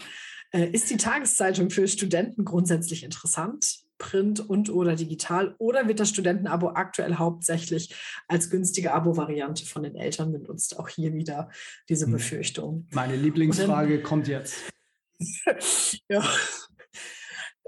Äh, 0.51 0.69
ist 0.71 0.89
die 0.89 0.97
Tageszeitung 0.97 1.69
für 1.69 1.87
Studenten 1.87 2.45
grundsätzlich 2.45 3.03
interessant? 3.03 3.82
Print 3.97 4.39
und 4.39 4.69
oder 4.69 4.95
digital? 4.95 5.55
Oder 5.57 5.87
wird 5.87 5.99
das 5.99 6.09
Studentenabo 6.09 6.69
aktuell 6.69 7.15
hauptsächlich 7.15 7.95
als 8.27 8.49
günstige 8.49 8.93
Abo-Variante 8.93 9.65
von 9.65 9.83
den 9.83 9.95
Eltern 9.95 10.31
benutzt? 10.31 10.79
Auch 10.79 10.89
hier 10.89 11.13
wieder 11.13 11.49
diese 11.89 12.05
hm. 12.05 12.13
Befürchtung. 12.13 12.87
Meine 12.91 13.15
Lieblingsfrage 13.15 13.95
dann, 13.95 14.03
kommt 14.03 14.27
jetzt. 14.27 14.55
ja. 16.09 16.23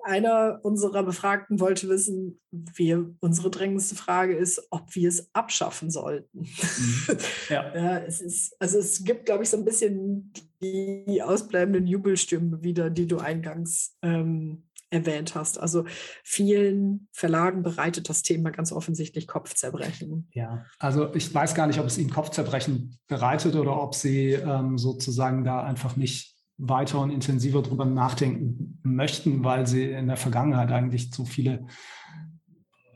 Einer 0.04 0.60
unserer 0.62 1.02
Befragten 1.02 1.60
wollte 1.60 1.90
wissen, 1.90 2.40
wie 2.52 2.96
unsere 3.22 3.50
drängendste 3.50 3.96
Frage 3.96 4.36
ist, 4.38 4.68
ob 4.70 4.94
wir 4.94 5.10
es 5.10 5.34
abschaffen 5.34 5.90
sollten. 5.90 6.42
Mhm. 6.42 7.18
Ja. 7.50 7.76
ja. 7.76 7.98
es 8.00 8.22
ist, 8.22 8.56
also 8.60 8.78
es 8.78 9.04
gibt, 9.04 9.26
glaube 9.26 9.44
ich, 9.44 9.50
so 9.50 9.58
ein 9.58 9.66
bisschen 9.66 10.32
die 10.62 11.24
ausbleibenden 11.24 11.88
Jubelstimmen 11.88 12.62
wieder, 12.62 12.92
die 12.92 13.08
du 13.08 13.18
eingangs 13.18 13.96
ähm, 14.04 14.66
erwähnt 14.96 15.36
hast. 15.36 15.60
Also 15.60 15.86
vielen 16.24 17.08
Verlagen 17.12 17.62
bereitet 17.64 18.10
das 18.10 18.22
Thema 18.22 18.50
ganz 18.50 18.72
offensichtlich 18.72 19.28
Kopfzerbrechen. 19.28 20.30
Ja, 20.34 20.66
also 20.80 21.14
ich 21.14 21.34
weiß 21.34 21.54
gar 21.54 21.68
nicht, 21.68 21.80
ob 21.80 21.86
es 21.86 21.98
ihnen 21.98 22.10
Kopfzerbrechen 22.10 22.98
bereitet 23.08 23.56
oder 23.56 23.82
ob 23.82 23.94
sie 23.94 24.32
ähm, 24.32 24.78
sozusagen 24.78 25.44
da 25.44 25.64
einfach 25.64 25.96
nicht 25.96 26.36
weiter 26.58 27.02
und 27.02 27.12
intensiver 27.12 27.62
drüber 27.62 27.86
nachdenken 27.86 28.80
möchten, 28.84 29.44
weil 29.44 29.68
sie 29.68 29.92
in 29.92 30.08
der 30.08 30.18
Vergangenheit 30.18 30.72
eigentlich 30.72 31.12
zu 31.12 31.26
viele 31.26 31.68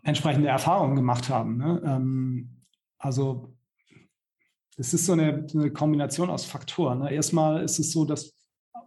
entsprechende 0.04 0.48
Erfahrungen 0.48 0.96
gemacht 0.96 1.30
haben. 1.30 1.58
Ne? 1.58 1.82
Ähm, 1.86 2.64
also 2.98 3.54
es 4.78 4.94
ist 4.94 5.06
so 5.06 5.12
eine, 5.14 5.46
eine 5.54 5.72
Kombination 5.72 6.30
aus 6.30 6.46
Faktoren. 6.46 7.00
Ne? 7.00 7.14
Erstmal 7.14 7.64
ist 7.64 7.80
es 7.80 7.92
so, 7.92 8.06
dass 8.06 8.39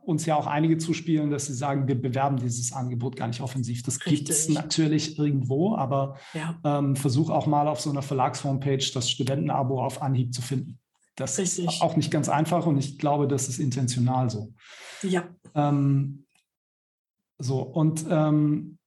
uns 0.05 0.27
ja 0.27 0.37
auch 0.37 0.47
einige 0.47 0.79
zuspielen, 0.79 1.31
dass 1.31 1.47
sie 1.47 1.55
sagen, 1.55 1.87
wir 1.89 2.01
bewerben 2.01 2.37
dieses 2.37 2.73
Angebot 2.73 3.17
gar 3.17 3.29
nicht 3.29 3.41
offensiv. 3.41 3.83
Das 3.83 4.01
gibt 4.01 4.29
es 4.29 4.49
natürlich 4.49 5.19
irgendwo, 5.19 5.77
aber 5.77 6.17
ja. 6.35 6.59
ähm, 6.65 6.97
versuch 6.97 7.31
auch 7.31 7.47
mal 7.47 7.69
auf 7.69 7.81
so 7.81 7.91
einer 7.91 8.03
Verlagshomepage 8.03 8.93
das 8.93 9.11
Studentenabo 9.11 9.83
auf 9.83 10.03
Anhieb 10.03 10.35
zu 10.35 10.43
finden. 10.43 10.79
Das 11.15 11.39
Richtig. 11.39 11.67
ist 11.67 11.83
auch 11.83 11.97
nicht 11.97 12.11
ganz 12.11 12.29
einfach 12.29 12.67
und 12.67 12.79
ich 12.79 12.99
glaube, 12.99 13.29
das 13.29 13.49
ist 13.49 13.59
intentional 13.59 14.31
so. 14.31 14.53
Ja. 15.03 15.25
Ähm, 15.55 16.25
so, 17.39 17.61
und 17.61 18.07
ähm, 18.09 18.79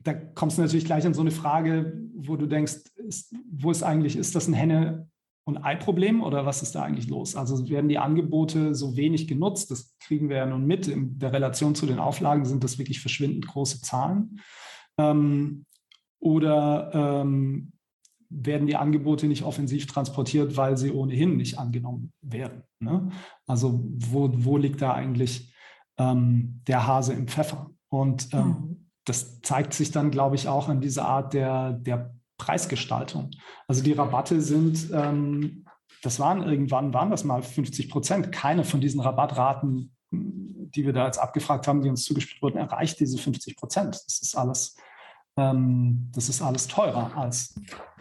da 0.00 0.14
kommst 0.14 0.56
du 0.56 0.62
natürlich 0.62 0.84
gleich 0.84 1.04
an 1.04 1.14
so 1.14 1.20
eine 1.20 1.30
Frage, 1.32 2.00
wo 2.14 2.36
du 2.36 2.46
denkst, 2.46 2.74
ist, 2.96 3.34
wo 3.50 3.70
es 3.70 3.82
eigentlich 3.82 4.16
ist, 4.16 4.34
das 4.34 4.46
ein 4.46 4.54
Henne- 4.54 5.08
und 5.46 5.58
Ei-Problem 5.58 6.22
oder 6.22 6.44
was 6.44 6.62
ist 6.62 6.74
da 6.74 6.82
eigentlich 6.82 7.06
los? 7.06 7.36
Also 7.36 7.68
werden 7.68 7.88
die 7.88 7.98
Angebote 7.98 8.74
so 8.74 8.96
wenig 8.96 9.28
genutzt? 9.28 9.70
Das 9.70 9.96
kriegen 10.00 10.28
wir 10.28 10.38
ja 10.38 10.46
nun 10.46 10.66
mit. 10.66 10.88
In 10.88 11.20
der 11.20 11.32
Relation 11.32 11.76
zu 11.76 11.86
den 11.86 12.00
Auflagen 12.00 12.44
sind 12.44 12.64
das 12.64 12.78
wirklich 12.78 13.00
verschwindend 13.00 13.46
große 13.46 13.80
Zahlen. 13.80 14.40
Ähm, 14.98 15.64
oder 16.18 16.90
ähm, 16.92 17.72
werden 18.28 18.66
die 18.66 18.74
Angebote 18.74 19.28
nicht 19.28 19.44
offensiv 19.44 19.86
transportiert, 19.86 20.56
weil 20.56 20.76
sie 20.76 20.90
ohnehin 20.90 21.36
nicht 21.36 21.60
angenommen 21.60 22.12
werden? 22.22 22.64
Ne? 22.80 23.08
Also 23.46 23.84
wo, 23.84 24.28
wo 24.32 24.56
liegt 24.56 24.82
da 24.82 24.94
eigentlich 24.94 25.54
ähm, 25.96 26.60
der 26.66 26.88
Hase 26.88 27.12
im 27.12 27.28
Pfeffer? 27.28 27.70
Und 27.88 28.34
ähm, 28.34 28.46
mhm. 28.46 28.90
das 29.04 29.40
zeigt 29.42 29.74
sich 29.74 29.92
dann, 29.92 30.10
glaube 30.10 30.34
ich, 30.34 30.48
auch 30.48 30.68
an 30.68 30.80
dieser 30.80 31.06
Art 31.06 31.34
der, 31.34 31.74
der 31.74 32.16
Preisgestaltung. 32.38 33.30
Also 33.66 33.82
die 33.82 33.92
Rabatte 33.92 34.40
sind, 34.40 34.90
ähm, 34.92 35.64
das 36.02 36.20
waren 36.20 36.42
irgendwann, 36.42 36.94
waren 36.94 37.10
das 37.10 37.24
mal 37.24 37.42
50 37.42 37.90
Prozent. 37.90 38.32
Keine 38.32 38.64
von 38.64 38.80
diesen 38.80 39.00
Rabattraten, 39.00 39.96
die 40.10 40.84
wir 40.84 40.92
da 40.92 41.06
jetzt 41.06 41.18
abgefragt 41.18 41.66
haben, 41.66 41.82
die 41.82 41.88
uns 41.88 42.04
zugespielt 42.04 42.42
wurden, 42.42 42.58
erreicht 42.58 43.00
diese 43.00 43.18
50 43.18 43.56
Prozent. 43.56 43.94
Das 43.94 44.20
ist 44.20 44.36
alles, 44.36 44.76
ähm, 45.36 46.10
das 46.14 46.28
ist 46.28 46.42
alles 46.42 46.66
teurer 46.68 47.16
als 47.16 47.54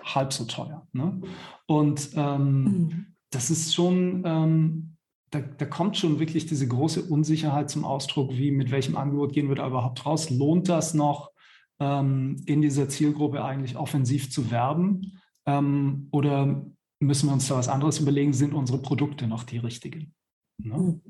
halb 0.04 0.34
so 0.34 0.46
teuer. 0.46 0.88
Ne? 0.94 1.22
Und 1.68 2.12
ähm, 2.16 2.64
mhm. 2.64 3.06
das 3.32 3.50
ist 3.50 3.74
schon, 3.74 4.24
ähm, 4.26 4.98
da, 5.32 5.40
da, 5.40 5.66
kommt 5.66 5.98
schon 5.98 6.20
wirklich 6.20 6.46
diese 6.46 6.68
große 6.68 7.04
Unsicherheit 7.04 7.70
zum 7.70 7.84
Ausdruck, 7.84 8.32
wie 8.32 8.52
mit 8.52 8.72
welchem 8.72 8.96
Angebot 8.96 9.34
gehen 9.34 9.50
wir 9.50 9.56
da 9.56 9.68
überhaupt 9.68 10.06
raus? 10.06 10.30
Lohnt 10.30 10.70
das 10.70 10.94
noch? 10.94 11.32
Ähm, 11.80 12.42
in 12.46 12.62
dieser 12.62 12.90
Zielgruppe 12.90 13.44
eigentlich 13.44 13.78
offensiv 13.78 14.32
zu 14.32 14.52
werben? 14.52 15.20
Ähm, 15.46 16.08
oder 16.12 16.66
müssen 17.00 17.30
wir 17.30 17.34
uns 17.34 17.48
da 17.48 17.56
was 17.56 17.70
anderes 17.70 18.00
überlegen? 18.00 18.34
Sind 18.34 18.54
unsere 18.54 18.82
Produkte 18.82 19.28
noch 19.28 19.44
die 19.44 19.58
richtigen? 19.58 20.14
Ne? 20.58 20.76
Hm. 20.76 21.02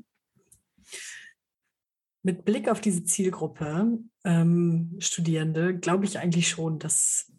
Mit 2.22 2.44
Blick 2.44 2.68
auf 2.68 2.80
diese 2.80 3.04
Zielgruppe 3.04 4.00
ähm, 4.24 4.96
Studierende 4.98 5.78
glaube 5.78 6.04
ich 6.04 6.18
eigentlich 6.18 6.48
schon, 6.48 6.80
dass, 6.80 7.32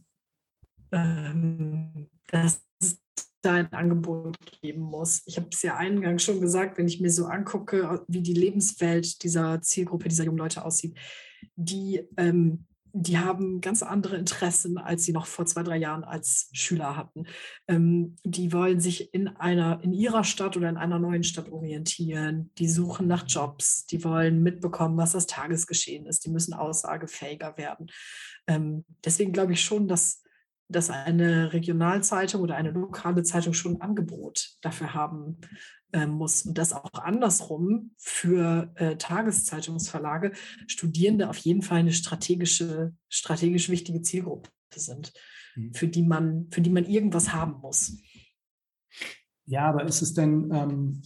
ähm, 0.93 2.09
dass 2.27 2.65
es 2.79 3.01
da 3.41 3.55
ein 3.55 3.73
Angebot 3.73 4.37
geben 4.61 4.81
muss. 4.81 5.23
Ich 5.25 5.35
habe 5.35 5.49
es 5.51 5.61
ja 5.61 5.75
eingangs 5.75 6.23
schon 6.23 6.39
gesagt, 6.39 6.77
wenn 6.77 6.87
ich 6.87 7.01
mir 7.01 7.11
so 7.11 7.25
angucke, 7.25 8.05
wie 8.07 8.21
die 8.21 8.33
Lebenswelt 8.33 9.23
dieser 9.23 9.61
Zielgruppe, 9.61 10.07
dieser 10.07 10.23
jungen 10.23 10.37
Leute 10.37 10.63
aussieht, 10.63 10.97
die 11.57 12.07
ähm, 12.15 12.65
die 12.93 13.17
haben 13.17 13.61
ganz 13.61 13.83
andere 13.83 14.17
Interessen, 14.17 14.77
als 14.77 15.03
sie 15.03 15.11
noch 15.11 15.25
vor 15.25 15.45
zwei, 15.45 15.63
drei 15.63 15.77
Jahren 15.77 16.03
als 16.03 16.49
Schüler 16.53 16.95
hatten. 16.95 17.25
Ähm, 17.67 18.15
die 18.23 18.51
wollen 18.53 18.79
sich 18.79 19.13
in 19.13 19.27
einer, 19.27 19.79
in 19.83 19.93
ihrer 19.93 20.23
Stadt 20.23 20.57
oder 20.57 20.69
in 20.69 20.77
einer 20.77 20.99
neuen 20.99 21.23
Stadt 21.23 21.51
orientieren. 21.51 22.51
Die 22.57 22.67
suchen 22.67 23.07
nach 23.07 23.25
Jobs. 23.27 23.85
Die 23.85 24.03
wollen 24.03 24.43
mitbekommen, 24.43 24.97
was 24.97 25.11
das 25.11 25.27
Tagesgeschehen 25.27 26.05
ist. 26.05 26.25
Die 26.25 26.29
müssen 26.29 26.53
aussagefähiger 26.53 27.57
werden. 27.57 27.87
Ähm, 28.47 28.85
deswegen 29.03 29.33
glaube 29.33 29.53
ich 29.53 29.63
schon, 29.63 29.87
dass, 29.87 30.23
dass 30.67 30.89
eine 30.89 31.53
Regionalzeitung 31.53 32.41
oder 32.41 32.55
eine 32.55 32.71
lokale 32.71 33.23
Zeitung 33.23 33.53
schon 33.53 33.75
ein 33.75 33.81
Angebot 33.81 34.57
dafür 34.61 34.93
haben 34.93 35.39
muss. 35.93 36.43
Und 36.43 36.57
das 36.57 36.73
auch 36.73 36.93
andersrum 36.93 37.91
für 37.97 38.71
äh, 38.75 38.97
Tageszeitungsverlage 38.97 40.33
Studierende 40.67 41.29
auf 41.29 41.37
jeden 41.37 41.61
Fall 41.61 41.79
eine 41.79 41.93
strategische, 41.93 42.93
strategisch 43.09 43.69
wichtige 43.69 44.01
Zielgruppe 44.01 44.49
sind, 44.73 45.13
mhm. 45.55 45.73
für, 45.73 45.87
die 45.87 46.03
man, 46.03 46.47
für 46.51 46.61
die 46.61 46.69
man 46.69 46.85
irgendwas 46.85 47.33
haben 47.33 47.61
muss. 47.61 47.97
Ja, 49.45 49.69
aber 49.69 49.85
ist 49.85 50.01
es 50.01 50.13
denn, 50.13 50.51
ähm, 50.53 51.01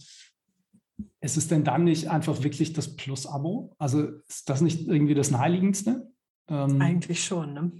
ist 1.20 1.36
es 1.36 1.48
denn 1.48 1.64
dann 1.64 1.84
nicht 1.84 2.08
einfach 2.08 2.42
wirklich 2.42 2.72
das 2.72 2.96
Plus-Abo? 2.96 3.74
Also 3.78 4.08
ist 4.28 4.48
das 4.48 4.60
nicht 4.60 4.88
irgendwie 4.88 5.14
das 5.14 5.30
Naheliegendste? 5.30 6.12
Ähm, 6.48 6.80
Eigentlich 6.80 7.24
schon, 7.24 7.54
ne? 7.54 7.72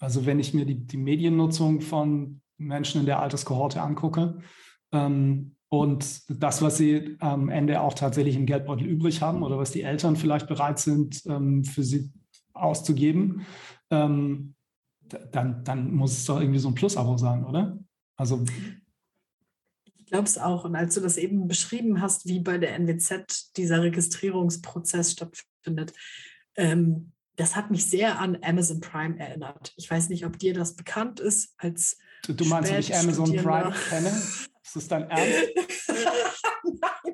Also 0.00 0.26
wenn 0.26 0.38
ich 0.38 0.54
mir 0.54 0.64
die, 0.64 0.86
die 0.86 0.96
Mediennutzung 0.96 1.80
von 1.80 2.40
Menschen 2.56 3.00
in 3.00 3.06
der 3.06 3.20
Alterskohorte 3.20 3.80
angucke, 3.80 4.40
ähm, 4.92 5.56
und 5.70 6.22
das, 6.28 6.62
was 6.62 6.78
sie 6.78 7.16
am 7.20 7.50
Ende 7.50 7.80
auch 7.80 7.94
tatsächlich 7.94 8.36
im 8.36 8.46
Geldbeutel 8.46 8.86
übrig 8.86 9.20
haben 9.20 9.42
oder 9.42 9.58
was 9.58 9.70
die 9.70 9.82
Eltern 9.82 10.16
vielleicht 10.16 10.48
bereit 10.48 10.78
sind, 10.78 11.22
ähm, 11.26 11.64
für 11.64 11.82
sie 11.82 12.10
auszugeben, 12.54 13.46
ähm, 13.90 14.54
dann, 15.32 15.64
dann 15.64 15.92
muss 15.92 16.12
es 16.12 16.24
doch 16.24 16.40
irgendwie 16.40 16.58
so 16.58 16.68
ein 16.68 16.74
Plus-Abo 16.74 17.16
sein, 17.18 17.44
oder? 17.44 17.78
Also. 18.16 18.44
Ich 19.96 20.06
glaube 20.06 20.24
es 20.24 20.38
auch. 20.38 20.64
Und 20.64 20.74
als 20.74 20.94
du 20.94 21.00
das 21.00 21.18
eben 21.18 21.48
beschrieben 21.48 22.00
hast, 22.00 22.26
wie 22.26 22.40
bei 22.40 22.56
der 22.56 22.74
NWZ 22.74 23.56
dieser 23.56 23.82
Registrierungsprozess 23.82 25.12
stattfindet, 25.12 25.92
ähm, 26.56 27.12
das 27.36 27.54
hat 27.54 27.70
mich 27.70 27.86
sehr 27.86 28.18
an 28.18 28.38
Amazon 28.42 28.80
Prime 28.80 29.18
erinnert. 29.18 29.72
Ich 29.76 29.88
weiß 29.88 30.08
nicht, 30.08 30.26
ob 30.26 30.38
dir 30.38 30.54
das 30.54 30.76
bekannt 30.76 31.20
ist 31.20 31.54
als. 31.58 31.98
Du, 32.24 32.32
du 32.32 32.44
meinst, 32.46 32.72
ob 32.72 32.78
ich 32.78 32.96
Amazon 32.96 33.36
Prime 33.36 33.72
kenne? 33.90 34.12
Ist 34.68 34.76
das 34.76 34.88
dein 34.88 35.08
Ernst? 35.08 35.48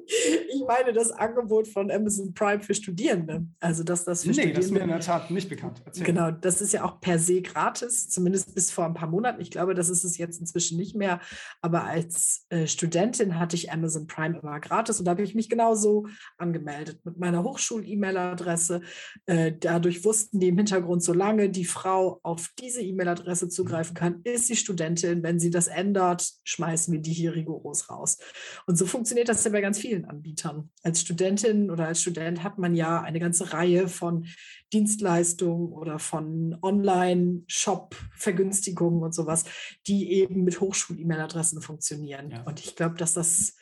Ich 0.07 0.63
meine 0.67 0.93
das 0.93 1.11
Angebot 1.11 1.69
von 1.69 1.91
Amazon 1.91 2.35
Prime 2.35 2.61
für 2.61 2.75
Studierende. 2.75 3.47
Also, 3.61 3.85
dass 3.85 4.05
das 4.05 4.23
für 4.23 4.29
nee, 4.29 4.35
Studierende. 4.35 4.57
das 4.57 4.67
ist 4.67 4.73
mir 4.73 4.81
in 4.81 4.89
der 4.89 5.01
Tat 5.01 5.31
nicht 5.31 5.49
bekannt. 5.49 5.83
Erzähl. 5.85 6.05
Genau, 6.05 6.31
das 6.31 6.61
ist 6.61 6.73
ja 6.73 6.85
auch 6.85 7.01
per 7.01 7.19
se 7.19 7.43
gratis, 7.43 8.09
zumindest 8.09 8.55
bis 8.55 8.71
vor 8.71 8.85
ein 8.85 8.95
paar 8.95 9.09
Monaten. 9.09 9.41
Ich 9.41 9.51
glaube, 9.51 9.75
das 9.75 9.89
ist 9.89 10.05
es 10.05 10.19
jetzt 10.19 10.41
inzwischen 10.41 10.79
nicht 10.79 10.95
mehr. 10.95 11.21
Aber 11.63 11.85
als 11.85 12.47
äh, 12.51 12.67
Studentin 12.67 13.39
hatte 13.39 13.57
ich 13.57 13.73
Amazon 13.73 14.07
Prime 14.07 14.39
immer 14.39 14.61
gratis 14.61 14.99
und 14.99 15.07
da 15.07 15.13
habe 15.13 15.23
ich 15.23 15.35
mich 15.35 15.49
genauso 15.49 16.07
angemeldet 16.39 17.01
mit 17.05 17.19
meiner 17.19 17.43
Hochschul-E-Mail-Adresse. 17.43 18.83
Äh, 19.27 19.53
dadurch 19.59 20.05
wussten 20.05 20.41
die 20.41 20.49
im 20.49 20.57
Hintergrund, 20.57 21.03
solange 21.03 21.51
die 21.51 21.65
Frau 21.65 22.21
auf 22.23 22.51
diese 22.59 22.83
E-Mail-Adresse 22.83 23.49
zugreifen 23.49 23.95
kann, 23.95 24.21
ist 24.25 24.49
sie 24.49 24.57
Studentin. 24.57 25.23
Wenn 25.23 25.39
sie 25.39 25.51
das 25.51 25.69
ändert, 25.69 26.29
schmeißen 26.45 26.93
wir 26.93 27.01
die 27.01 27.13
hier 27.13 27.35
rigoros 27.35 27.91
raus. 27.91 28.19
Und 28.67 28.77
so 28.77 28.87
funktioniert 28.87 29.29
das 29.29 29.45
ja 29.45 29.51
bei 29.51 29.61
ganz 29.61 29.79
vielen 29.79 29.94
Anbietern. 30.05 30.71
Als 30.83 31.01
Studentin 31.01 31.71
oder 31.71 31.87
als 31.87 32.03
Student 32.03 32.43
hat 32.43 32.59
man 32.59 32.75
ja 32.75 33.01
eine 33.03 33.21
ganze 33.21 33.53
Reihe 33.53 33.87
von 33.89 34.27
Dienstleistungen 34.73 35.73
oder 35.73 36.01
von 36.01 36.59
Online-Shop-Vergünstigungen 36.61 39.03
und 39.03 39.15
sowas, 39.15 39.45
die 39.87 40.13
eben 40.13 40.45
mit 40.45 40.61
Hochschul-E-Mail-Adressen 40.61 41.63
funktionieren. 41.63 42.31
Ja. 42.31 42.43
Und 42.43 42.61
ich 42.61 42.77
glaube, 42.77 42.97
dass 42.97 43.15
das, 43.15 43.57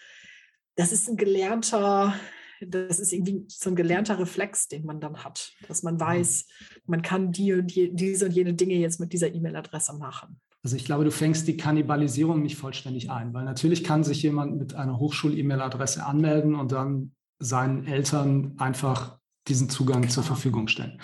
das 0.77 0.93
ist 0.93 1.09
ein 1.09 1.17
gelernter, 1.17 2.15
das 2.61 3.01
ist 3.01 3.13
irgendwie 3.13 3.45
so 3.49 3.71
ein 3.71 3.77
gelernter 3.77 4.19
Reflex, 4.19 4.69
den 4.69 4.85
man 4.87 5.01
dann 5.01 5.25
hat, 5.25 5.53
dass 5.69 5.83
man 5.83 6.01
weiß, 6.01 6.47
man 6.87 7.03
kann 7.03 7.33
die 7.33 7.53
und 7.53 7.75
die, 7.75 7.95
diese 7.95 8.25
und 8.27 8.33
jene 8.33 8.55
Dinge 8.55 8.75
jetzt 8.75 9.01
mit 9.01 9.13
dieser 9.13 9.35
E-Mail-Adresse 9.35 9.95
machen. 9.95 10.41
Also 10.63 10.77
ich 10.77 10.85
glaube, 10.85 11.05
du 11.05 11.11
fängst 11.11 11.49
die 11.49 11.57
Kannibalisierung 11.57 12.41
nicht 12.41 12.57
vollständig 12.57 13.11
ein, 13.11 13.35
weil 13.35 13.45
natürlich 13.45 13.83
kann 13.83 14.05
sich 14.05 14.23
jemand 14.23 14.59
mit 14.59 14.75
einer 14.75 14.99
Hochschul-E-Mail-Adresse 14.99 16.07
anmelden 16.07 16.55
und 16.55 16.71
dann 16.71 17.15
seinen 17.41 17.85
Eltern 17.85 18.55
einfach 18.59 19.19
diesen 19.49 19.69
Zugang 19.69 20.09
zur 20.09 20.23
Verfügung 20.23 20.69
stellen. 20.69 21.01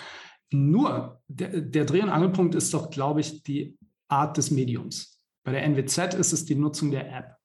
Nur 0.51 1.21
der, 1.27 1.61
der 1.61 1.85
Dreh- 1.85 2.01
und 2.01 2.09
Angelpunkt 2.09 2.55
ist 2.55 2.73
doch, 2.73 2.89
glaube 2.89 3.19
ich, 3.19 3.43
die 3.43 3.77
Art 4.07 4.37
des 4.37 4.49
Mediums. 4.49 5.21
Bei 5.43 5.51
der 5.51 5.63
NWZ 5.63 6.13
ist 6.15 6.31
es 6.31 6.45
die 6.45 6.55
Nutzung 6.55 6.91
der 6.91 7.13
App. 7.13 7.35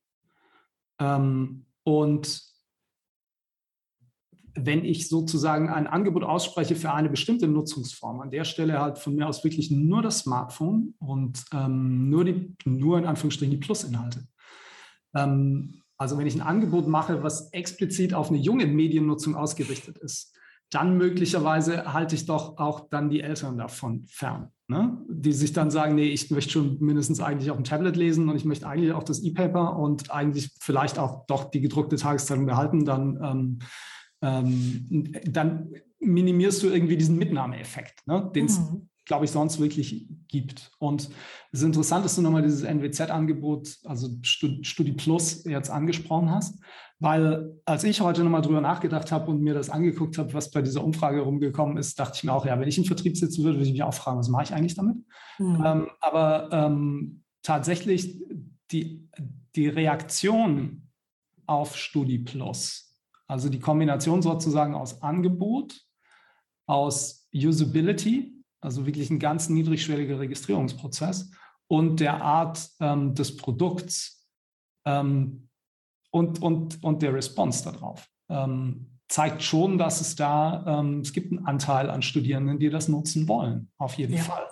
Ähm, 1.01 1.67
und 1.83 2.54
wenn 4.55 4.85
ich 4.85 5.09
sozusagen 5.09 5.69
ein 5.69 5.87
Angebot 5.87 6.23
ausspreche 6.23 6.77
für 6.77 6.93
eine 6.93 7.09
bestimmte 7.09 7.49
Nutzungsform, 7.49 8.21
an 8.21 8.31
der 8.31 8.45
Stelle 8.45 8.81
halt 8.81 8.99
von 8.99 9.15
mir 9.15 9.29
aus 9.29 9.43
wirklich 9.43 9.71
nur 9.71 10.03
das 10.03 10.21
Smartphone 10.21 10.95
und 10.99 11.45
ähm, 11.53 12.09
nur, 12.09 12.25
die, 12.25 12.55
nur 12.65 12.99
in 12.99 13.07
Anführungsstrichen 13.07 13.51
die 13.51 13.65
Plus-Inhalte. 13.65 14.27
Ähm, 15.15 15.83
also 15.97 16.19
wenn 16.19 16.27
ich 16.27 16.35
ein 16.35 16.41
Angebot 16.41 16.87
mache, 16.87 17.23
was 17.23 17.53
explizit 17.53 18.15
auf 18.15 18.29
eine 18.29 18.39
junge 18.39 18.67
Mediennutzung 18.67 19.35
ausgerichtet 19.35 19.99
ist, 19.99 20.35
dann 20.71 20.97
möglicherweise 20.97 21.93
halte 21.93 22.17
ich 22.17 22.27
doch 22.27 22.59
auch 22.59 22.89
dann 22.91 23.09
die 23.09 23.21
Eltern 23.21 23.57
davon 23.57 24.07
fern. 24.09 24.51
ne? 24.67 24.99
die 25.09 25.33
sich 25.33 25.53
dann 25.53 25.71
sagen, 25.71 25.95
nee, 25.95 26.09
ich 26.09 26.31
möchte 26.31 26.53
schon 26.53 26.79
mindestens 26.81 27.21
eigentlich 27.21 27.51
auf 27.51 27.57
dem 27.57 27.65
Tablet 27.65 27.97
lesen 27.97 28.29
und 28.29 28.37
ich 28.37 28.45
möchte 28.45 28.67
eigentlich 28.67 28.93
auch 28.93 29.05
das 29.05 29.23
E-Paper 29.23 29.77
und 29.77 30.11
eigentlich 30.11 30.51
vielleicht 30.61 30.99
auch 30.99 31.27
doch 31.27 31.51
die 31.51 31.61
gedruckte 31.61 31.97
Tageszeitung 31.97 32.47
behalten, 32.47 32.85
dann, 32.85 33.21
ähm, 33.23 33.59
ähm, 34.25 35.13
dann 35.25 35.71
minimierst 36.01 36.63
du 36.63 36.71
irgendwie 36.71 36.97
diesen 36.97 37.19
Mitnahmeeffekt, 37.19 38.07
ne? 38.07 38.31
den 38.35 38.47
es, 38.47 38.59
mhm. 38.59 38.89
glaube 39.05 39.27
ich, 39.27 39.31
sonst 39.31 39.61
wirklich 39.61 40.09
gibt. 40.29 40.73
Und 40.79 41.11
es 41.53 41.61
ist 41.61 41.63
interessant, 41.63 42.05
dass 42.05 42.17
du 42.17 42.23
nochmal 42.23 42.43
dieses 42.43 42.63
NWZ-Angebot, 42.63 43.79
also 43.85 44.09
Studi 44.23 44.93
Plus, 44.93 45.45
jetzt 45.45 45.71
angesprochen 45.71 46.31
hast. 46.31 46.59
Weil 47.01 47.61
als 47.67 47.85
ich 47.85 48.01
heute 48.01 48.23
nochmal 48.23 48.41
drüber 48.41 48.61
nachgedacht 48.61 49.13
habe 49.13 49.31
und 49.31 49.43
mir 49.43 49.53
das 49.53 49.69
angeguckt 49.69 50.17
habe, 50.17 50.33
was 50.33 50.51
bei 50.51 50.63
dieser 50.63 50.83
Umfrage 50.83 51.21
rumgekommen 51.21 51.77
ist, 51.77 51.99
dachte 51.99 52.17
ich 52.17 52.25
mir 52.25 52.33
auch, 52.33 52.47
ja, 52.47 52.59
wenn 52.59 52.69
ich 52.69 52.79
in 52.79 52.85
Vertrieb 52.85 53.17
sitzen 53.17 53.43
würde, 53.43 53.59
würde 53.59 53.67
ich 53.67 53.73
mich 53.73 53.83
auch 53.83 53.93
fragen, 53.93 54.19
was 54.19 54.29
mache 54.29 54.45
ich 54.45 54.55
eigentlich 54.55 54.75
damit? 54.75 54.97
Mhm. 55.39 55.63
Ähm, 55.65 55.89
aber 56.01 56.49
ähm, 56.53 57.23
tatsächlich 57.43 58.23
die, 58.71 59.09
die 59.55 59.69
Reaktion 59.69 60.89
auf 61.47 61.77
Studi 61.77 62.19
Plus, 62.21 62.94
also 63.27 63.49
die 63.49 63.61
Kombination 63.61 64.23
sozusagen 64.23 64.75
aus 64.75 65.03
Angebot, 65.03 65.81
aus 66.67 67.29
Usability, 67.35 68.35
also 68.61 68.87
wirklich 68.87 69.11
ein 69.11 69.19
ganz 69.19 69.49
niedrigschwelliger 69.49 70.21
Registrierungsprozess 70.21 71.31
und 71.67 72.01
der 72.01 72.23
Art 72.23 72.71
ähm, 72.81 73.15
des 73.15 73.37
Produkts, 73.37 74.27
ähm, 74.85 75.49
und, 76.15 76.41
und, 76.43 76.83
und 76.85 77.03
der 77.03 77.13
Response 77.13 77.65
darauf. 77.65 78.09
Ähm, 78.29 78.87
zeigt 79.09 79.43
schon, 79.43 79.79
dass 79.79 80.01
es 80.01 80.15
da, 80.15 80.65
ähm, 80.67 81.01
es 81.01 81.13
gibt 81.13 81.33
einen 81.33 81.45
Anteil 81.45 81.91
an 81.91 82.03
Studierenden, 82.03 82.61
die 82.61 82.71
das 82.71 82.89
nutzen 82.89 83.27
wollen, 83.27 83.69
auf 83.79 83.95
jeden 83.95 84.15
ja. 84.15 84.23
Fall. 84.23 84.45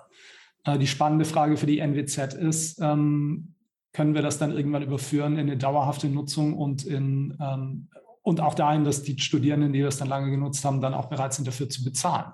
Äh, 0.65 0.79
die 0.79 0.89
spannende 0.89 1.25
Frage 1.25 1.57
für 1.57 1.67
die 1.67 1.79
NWZ 1.79 2.35
ist, 2.35 2.81
ähm, 2.81 3.55
können 3.93 4.15
wir 4.15 4.23
das 4.23 4.39
dann 4.39 4.51
irgendwann 4.51 4.83
überführen 4.83 5.35
in 5.35 5.41
eine 5.41 5.57
dauerhafte 5.57 6.09
Nutzung 6.09 6.57
und 6.57 6.85
in 6.85 7.37
ähm, 7.41 7.89
und 8.23 8.41
auch 8.41 8.55
dahin, 8.55 8.85
dass 8.85 9.03
die 9.03 9.19
Studierenden, 9.19 9.73
die 9.73 9.83
das 9.83 9.99
dann 9.99 10.09
lange 10.09 10.31
genutzt 10.31 10.65
haben, 10.65 10.81
dann 10.81 10.95
auch 10.95 11.07
bereit 11.07 11.35
sind, 11.35 11.47
dafür 11.47 11.69
zu 11.69 11.85
bezahlen, 11.85 12.33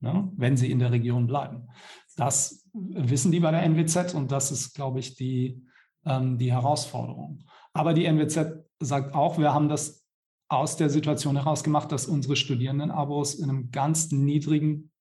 ne, 0.00 0.30
wenn 0.36 0.56
sie 0.56 0.70
in 0.70 0.78
der 0.78 0.92
Region 0.92 1.26
bleiben. 1.26 1.68
Das 2.16 2.64
wissen 2.72 3.32
die 3.32 3.40
bei 3.40 3.50
der 3.50 3.62
NWZ 3.62 4.14
und 4.14 4.32
das 4.32 4.50
ist, 4.50 4.74
glaube 4.74 5.00
ich, 5.00 5.16
die, 5.16 5.62
ähm, 6.04 6.38
die 6.38 6.52
Herausforderung. 6.52 7.44
Aber 7.72 7.92
die 7.92 8.06
NWZ 8.06 8.64
sagt 8.80 9.14
auch, 9.14 9.38
wir 9.38 9.52
haben 9.52 9.68
das 9.68 10.06
aus 10.48 10.76
der 10.76 10.88
Situation 10.88 11.36
heraus 11.36 11.64
gemacht, 11.64 11.90
dass 11.90 12.06
unsere 12.06 12.36
Studierendenabos 12.36 13.34
in 13.34 13.50
einem 13.50 13.70
ganz 13.70 14.12
niedrigen 14.12 14.92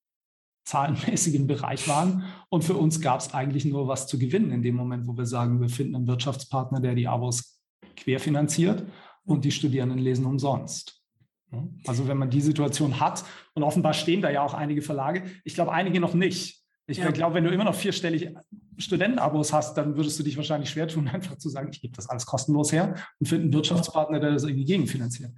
zahlenmäßigen 0.65 1.45
Bereich 1.45 1.88
waren. 1.88 2.23
Und 2.49 2.63
für 2.63 2.73
uns 2.73 2.99
gab 2.99 3.19
es 3.19 3.33
eigentlich 3.33 3.65
nur 3.65 3.88
was 3.88 4.07
zu 4.07 4.17
gewinnen 4.17 4.51
in 4.51 4.63
dem 4.63 4.75
Moment, 4.75 5.07
wo 5.07 5.15
wir 5.15 5.27
sagen, 5.27 5.61
wir 5.61 5.69
finden 5.69 5.95
einen 5.95 6.07
Wirtschaftspartner, 6.07 6.79
der 6.81 6.95
die 6.95 7.07
Abos 7.07 7.61
querfinanziert 7.95 8.83
und 9.25 9.45
die 9.45 9.51
Studierenden 9.51 9.99
lesen 9.99 10.25
umsonst. 10.25 11.01
Also 11.85 12.07
wenn 12.07 12.17
man 12.17 12.29
die 12.29 12.41
Situation 12.41 12.99
hat, 12.99 13.23
und 13.53 13.63
offenbar 13.63 13.93
stehen 13.93 14.21
da 14.21 14.29
ja 14.29 14.43
auch 14.43 14.53
einige 14.53 14.81
Verlage, 14.81 15.23
ich 15.43 15.53
glaube 15.53 15.71
einige 15.71 15.99
noch 15.99 16.13
nicht, 16.13 16.61
ich 16.88 16.97
ja. 16.97 17.09
glaube, 17.11 17.35
wenn 17.35 17.43
du 17.43 17.49
immer 17.49 17.63
noch 17.63 17.75
vierstellig 17.75 18.29
Studentenabos 18.77 19.53
hast, 19.53 19.75
dann 19.75 19.95
würdest 19.95 20.19
du 20.19 20.23
dich 20.23 20.38
wahrscheinlich 20.38 20.69
schwer 20.69 20.88
tun, 20.88 21.07
einfach 21.13 21.38
zu 21.38 21.49
sagen, 21.49 21.69
ich 21.71 21.81
gebe 21.81 21.95
das 21.95 22.09
alles 22.09 22.25
kostenlos 22.25 22.71
her 22.71 22.95
und 23.19 23.27
finde 23.27 23.43
einen 23.43 23.53
Wirtschaftspartner, 23.53 24.19
der 24.19 24.31
das 24.31 24.43
irgendwie 24.43 24.65
gegenfinanziert. 24.65 25.31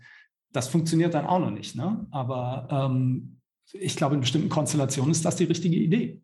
Das 0.52 0.68
funktioniert 0.68 1.14
dann 1.14 1.26
auch 1.26 1.40
noch 1.40 1.52
nicht. 1.52 1.76
Ne? 1.76 2.06
Aber 2.12 2.68
ähm, 2.72 3.40
ich 3.74 3.96
glaube, 3.96 4.16
in 4.16 4.22
bestimmten 4.22 4.50
Konstellationen 4.50 5.12
ist 5.12 5.26
das 5.26 5.36
die 5.36 5.44
richtige 5.44 5.76
Idee. 5.76 6.22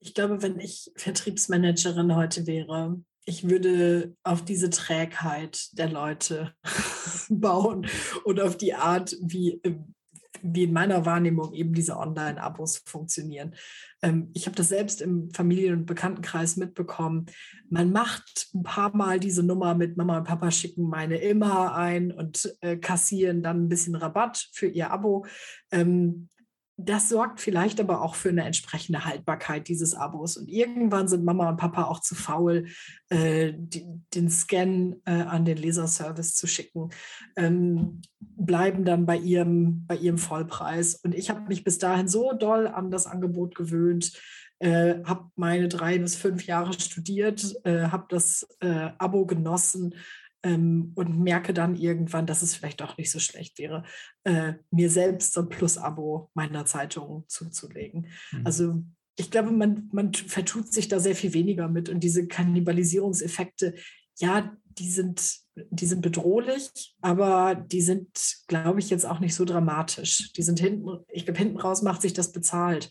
Ich 0.00 0.14
glaube, 0.14 0.40
wenn 0.42 0.60
ich 0.60 0.92
Vertriebsmanagerin 0.94 2.14
heute 2.14 2.46
wäre, 2.46 3.00
ich 3.26 3.48
würde 3.48 4.16
auf 4.22 4.44
diese 4.44 4.70
Trägheit 4.70 5.68
der 5.72 5.90
Leute 5.90 6.54
bauen 7.28 7.86
und 8.24 8.40
auf 8.40 8.56
die 8.56 8.74
Art, 8.74 9.16
wie, 9.20 9.60
wie 10.42 10.64
in 10.64 10.72
meiner 10.72 11.04
Wahrnehmung 11.04 11.52
eben 11.52 11.74
diese 11.74 11.96
Online-Abos 11.98 12.82
funktionieren. 12.86 13.56
Ähm, 14.00 14.30
ich 14.32 14.46
habe 14.46 14.54
das 14.54 14.68
selbst 14.68 15.02
im 15.02 15.30
Familien- 15.32 15.80
und 15.80 15.86
Bekanntenkreis 15.86 16.56
mitbekommen. 16.56 17.26
Man 17.68 17.90
macht 17.90 18.48
ein 18.54 18.62
paar 18.62 18.96
Mal 18.96 19.18
diese 19.18 19.42
Nummer 19.42 19.74
mit 19.74 19.96
Mama 19.96 20.18
und 20.18 20.24
Papa 20.24 20.52
schicken 20.52 20.88
meine 20.88 21.16
immer 21.16 21.74
ein 21.74 22.12
und 22.12 22.56
äh, 22.60 22.76
kassieren 22.76 23.42
dann 23.42 23.64
ein 23.64 23.68
bisschen 23.68 23.96
Rabatt 23.96 24.48
für 24.52 24.68
ihr 24.68 24.92
Abo. 24.92 25.26
Ähm, 25.72 26.28
das 26.78 27.08
sorgt 27.08 27.40
vielleicht 27.40 27.80
aber 27.80 28.02
auch 28.02 28.14
für 28.14 28.28
eine 28.28 28.44
entsprechende 28.44 29.06
Haltbarkeit 29.06 29.68
dieses 29.68 29.94
Abos. 29.94 30.36
Und 30.36 30.48
irgendwann 30.48 31.08
sind 31.08 31.24
Mama 31.24 31.48
und 31.48 31.56
Papa 31.56 31.84
auch 31.84 32.00
zu 32.00 32.14
faul, 32.14 32.66
äh, 33.08 33.54
die, 33.56 33.86
den 34.14 34.28
Scan 34.28 34.96
äh, 35.06 35.12
an 35.12 35.46
den 35.46 35.56
Leserservice 35.56 36.34
zu 36.34 36.46
schicken, 36.46 36.90
ähm, 37.36 38.02
bleiben 38.20 38.84
dann 38.84 39.06
bei 39.06 39.16
ihrem, 39.16 39.86
bei 39.86 39.96
ihrem 39.96 40.18
Vollpreis. 40.18 40.96
Und 40.96 41.14
ich 41.14 41.30
habe 41.30 41.48
mich 41.48 41.64
bis 41.64 41.78
dahin 41.78 42.08
so 42.08 42.32
doll 42.32 42.66
an 42.66 42.90
das 42.90 43.06
Angebot 43.06 43.54
gewöhnt, 43.54 44.12
äh, 44.58 45.02
habe 45.04 45.30
meine 45.34 45.68
drei 45.68 45.98
bis 45.98 46.14
fünf 46.14 46.44
Jahre 46.44 46.74
studiert, 46.74 47.54
äh, 47.64 47.86
habe 47.88 48.06
das 48.10 48.46
äh, 48.60 48.90
Abo 48.98 49.24
genossen 49.24 49.94
ähm, 50.46 50.92
und 50.94 51.18
merke 51.18 51.52
dann 51.52 51.74
irgendwann, 51.74 52.26
dass 52.26 52.42
es 52.42 52.54
vielleicht 52.54 52.80
auch 52.80 52.96
nicht 52.96 53.10
so 53.10 53.18
schlecht 53.18 53.58
wäre, 53.58 53.82
äh, 54.22 54.54
mir 54.70 54.90
selbst 54.90 55.32
so 55.32 55.40
ein 55.40 55.48
Plus-Abo 55.48 56.30
meiner 56.34 56.64
Zeitung 56.64 57.24
zuzulegen. 57.26 58.08
Mhm. 58.30 58.46
Also 58.46 58.82
ich 59.16 59.30
glaube, 59.30 59.50
man, 59.50 59.88
man 59.92 60.14
vertut 60.14 60.72
sich 60.72 60.88
da 60.88 61.00
sehr 61.00 61.16
viel 61.16 61.34
weniger 61.34 61.68
mit 61.68 61.88
und 61.88 62.00
diese 62.00 62.28
Kannibalisierungseffekte, 62.28 63.74
ja, 64.18 64.56
die 64.64 64.90
sind, 64.90 65.38
die 65.54 65.86
sind 65.86 66.02
bedrohlich, 66.02 66.94
aber 67.00 67.54
die 67.54 67.80
sind, 67.80 68.08
glaube 68.46 68.78
ich, 68.78 68.90
jetzt 68.90 69.06
auch 69.06 69.20
nicht 69.20 69.34
so 69.34 69.44
dramatisch. 69.44 70.32
Die 70.34 70.42
sind 70.42 70.60
hinten, 70.60 70.86
ich 71.08 71.24
glaube, 71.24 71.38
hinten 71.38 71.58
raus 71.58 71.82
macht 71.82 72.02
sich 72.02 72.12
das 72.12 72.30
bezahlt 72.30 72.90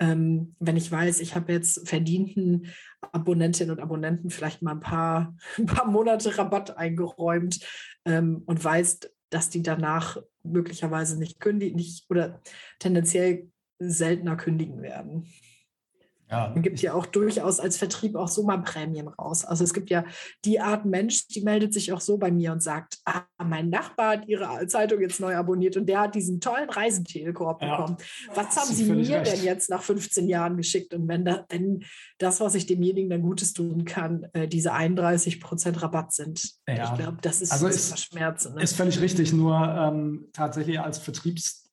ähm, 0.00 0.54
wenn 0.60 0.76
ich 0.76 0.90
weiß, 0.90 1.20
ich 1.20 1.34
habe 1.34 1.52
jetzt 1.52 1.88
verdienten 1.88 2.66
Abonnentinnen 3.12 3.76
und 3.76 3.82
Abonnenten 3.82 4.30
vielleicht 4.30 4.62
mal 4.62 4.72
ein 4.72 4.80
paar, 4.80 5.36
ein 5.58 5.66
paar 5.66 5.86
Monate 5.86 6.36
Rabatt 6.38 6.76
eingeräumt 6.76 7.60
ähm, 8.04 8.42
und 8.46 8.62
weiß, 8.62 9.00
dass 9.30 9.50
die 9.50 9.62
danach 9.62 10.18
möglicherweise 10.42 11.18
nicht 11.18 11.40
kündigen 11.40 11.76
nicht, 11.76 12.06
oder 12.08 12.40
tendenziell 12.78 13.50
seltener 13.78 14.36
kündigen 14.36 14.82
werden. 14.82 15.26
Ja. 16.30 16.50
Man 16.52 16.62
gibt 16.62 16.80
ja 16.80 16.92
auch 16.92 17.06
durchaus 17.06 17.58
als 17.58 17.78
Vertrieb 17.78 18.14
auch 18.14 18.28
so 18.28 18.42
mal 18.42 18.58
Prämien 18.58 19.08
raus. 19.08 19.44
Also 19.44 19.64
es 19.64 19.72
gibt 19.72 19.90
ja 19.90 20.04
die 20.44 20.60
Art 20.60 20.84
Mensch, 20.84 21.26
die 21.28 21.40
meldet 21.40 21.72
sich 21.72 21.92
auch 21.92 22.00
so 22.00 22.18
bei 22.18 22.30
mir 22.30 22.52
und 22.52 22.62
sagt, 22.62 22.98
ah, 23.06 23.22
mein 23.42 23.70
Nachbar 23.70 24.12
hat 24.12 24.28
ihre 24.28 24.66
Zeitung 24.66 25.00
jetzt 25.00 25.20
neu 25.20 25.36
abonniert 25.36 25.76
und 25.76 25.86
der 25.86 26.00
hat 26.00 26.14
diesen 26.14 26.40
tollen 26.40 26.68
Reisentelekorb 26.68 27.62
ja. 27.62 27.76
bekommen. 27.76 27.96
Was 28.34 28.56
haben 28.56 28.74
Sie 28.74 28.84
mir 28.84 29.20
recht. 29.20 29.32
denn 29.32 29.44
jetzt 29.44 29.70
nach 29.70 29.82
15 29.82 30.28
Jahren 30.28 30.56
geschickt? 30.56 30.92
Und 30.92 31.08
wenn, 31.08 31.24
da, 31.24 31.46
wenn 31.48 31.84
das, 32.18 32.40
was 32.40 32.54
ich 32.54 32.66
demjenigen 32.66 33.08
dann 33.08 33.22
Gutes 33.22 33.54
tun 33.54 33.84
kann, 33.84 34.26
äh, 34.34 34.46
diese 34.48 34.72
31 34.72 35.40
Prozent 35.40 35.82
Rabatt 35.82 36.12
sind, 36.12 36.56
ja. 36.66 36.92
ich 36.92 36.98
glaube, 36.98 37.18
das 37.22 37.40
ist, 37.40 37.52
also 37.52 37.68
ist, 37.68 37.98
Schmerzen. 37.98 38.54
Ne? 38.54 38.62
Ist 38.62 38.76
völlig 38.76 39.00
richtig, 39.00 39.32
nur 39.32 39.56
ähm, 39.56 40.28
tatsächlich 40.32 40.78
als 40.78 40.98
Vertriebs 40.98 41.67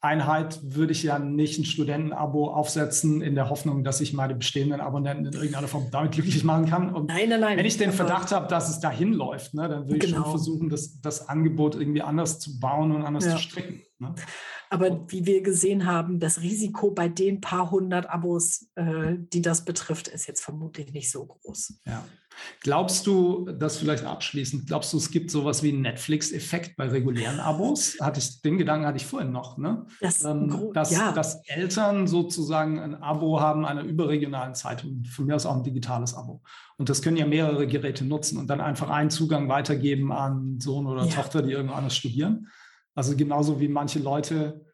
Einheit 0.00 0.60
würde 0.62 0.92
ich 0.92 1.02
ja 1.02 1.18
nicht 1.18 1.58
ein 1.58 1.64
Studentenabo 1.64 2.48
aufsetzen 2.48 3.22
in 3.22 3.34
der 3.34 3.48
Hoffnung, 3.48 3.82
dass 3.82 4.00
ich 4.00 4.12
meine 4.12 4.34
bestehenden 4.34 4.80
Abonnenten 4.80 5.26
in 5.26 5.32
irgendeiner 5.32 5.68
Form 5.68 5.88
damit 5.90 6.12
glücklich 6.12 6.44
machen 6.44 6.66
kann. 6.66 6.94
Und 6.94 7.08
nein, 7.08 7.28
nein, 7.28 7.40
nein. 7.40 7.58
Wenn 7.58 7.66
ich 7.66 7.78
den 7.78 7.92
Verdacht 7.92 8.30
habe, 8.30 8.46
dass 8.46 8.68
es 8.68 8.78
dahin 8.80 9.12
läuft, 9.12 9.54
ne, 9.54 9.68
dann 9.68 9.88
würde 9.88 10.04
ich 10.04 10.12
genau. 10.12 10.22
schon 10.22 10.30
versuchen, 10.30 10.68
das, 10.68 11.00
das 11.00 11.28
Angebot 11.28 11.74
irgendwie 11.74 12.02
anders 12.02 12.38
zu 12.38 12.60
bauen 12.60 12.92
und 12.92 13.04
anders 13.04 13.24
ja. 13.24 13.32
zu 13.32 13.38
stricken. 13.38 13.82
Ne? 13.98 14.14
Aber 14.70 15.06
wie 15.08 15.26
wir 15.26 15.42
gesehen 15.42 15.86
haben, 15.86 16.18
das 16.20 16.40
Risiko 16.40 16.90
bei 16.90 17.08
den 17.08 17.40
paar 17.40 17.70
hundert 17.70 18.10
Abos, 18.10 18.68
äh, 18.74 19.14
die 19.16 19.42
das 19.42 19.64
betrifft, 19.64 20.08
ist 20.08 20.26
jetzt 20.26 20.42
vermutlich 20.42 20.92
nicht 20.92 21.10
so 21.10 21.24
groß. 21.26 21.80
Ja. 21.84 22.04
Glaubst 22.60 23.06
du, 23.06 23.46
das 23.46 23.78
vielleicht 23.78 24.04
abschließend, 24.04 24.66
glaubst 24.66 24.92
du, 24.92 24.98
es 24.98 25.10
gibt 25.10 25.30
sowas 25.30 25.62
wie 25.62 25.70
einen 25.70 25.82
Netflix-Effekt 25.82 26.76
bei 26.76 26.88
regulären 26.88 27.40
Abos? 27.40 27.96
Hatte 28.00 28.20
ich, 28.20 28.42
den 28.42 28.58
Gedanken 28.58 28.86
hatte 28.86 28.98
ich 28.98 29.06
vorhin 29.06 29.32
noch, 29.32 29.56
ne? 29.56 29.86
Das, 30.00 30.22
ähm, 30.24 30.70
dass, 30.74 30.90
ja. 30.90 31.12
dass 31.12 31.40
Eltern 31.46 32.06
sozusagen 32.06 32.78
ein 32.78 32.94
Abo 32.96 33.40
haben 33.40 33.64
einer 33.64 33.82
überregionalen 33.82 34.54
Zeitung, 34.54 35.04
von 35.04 35.26
mir 35.26 35.34
aus 35.34 35.46
auch 35.46 35.56
ein 35.56 35.64
digitales 35.64 36.14
Abo. 36.14 36.42
Und 36.76 36.90
das 36.90 37.00
können 37.00 37.16
ja 37.16 37.26
mehrere 37.26 37.66
Geräte 37.66 38.04
nutzen 38.04 38.38
und 38.38 38.48
dann 38.48 38.60
einfach 38.60 38.90
einen 38.90 39.10
Zugang 39.10 39.48
weitergeben 39.48 40.12
an 40.12 40.60
Sohn 40.60 40.86
oder 40.86 41.04
ja. 41.04 41.14
Tochter, 41.14 41.40
die 41.40 41.52
irgendwo 41.52 41.74
anders 41.74 41.96
studieren. 41.96 42.48
Also 42.96 43.14
genauso 43.14 43.60
wie 43.60 43.68
manche 43.68 44.00
Leute, 44.00 44.64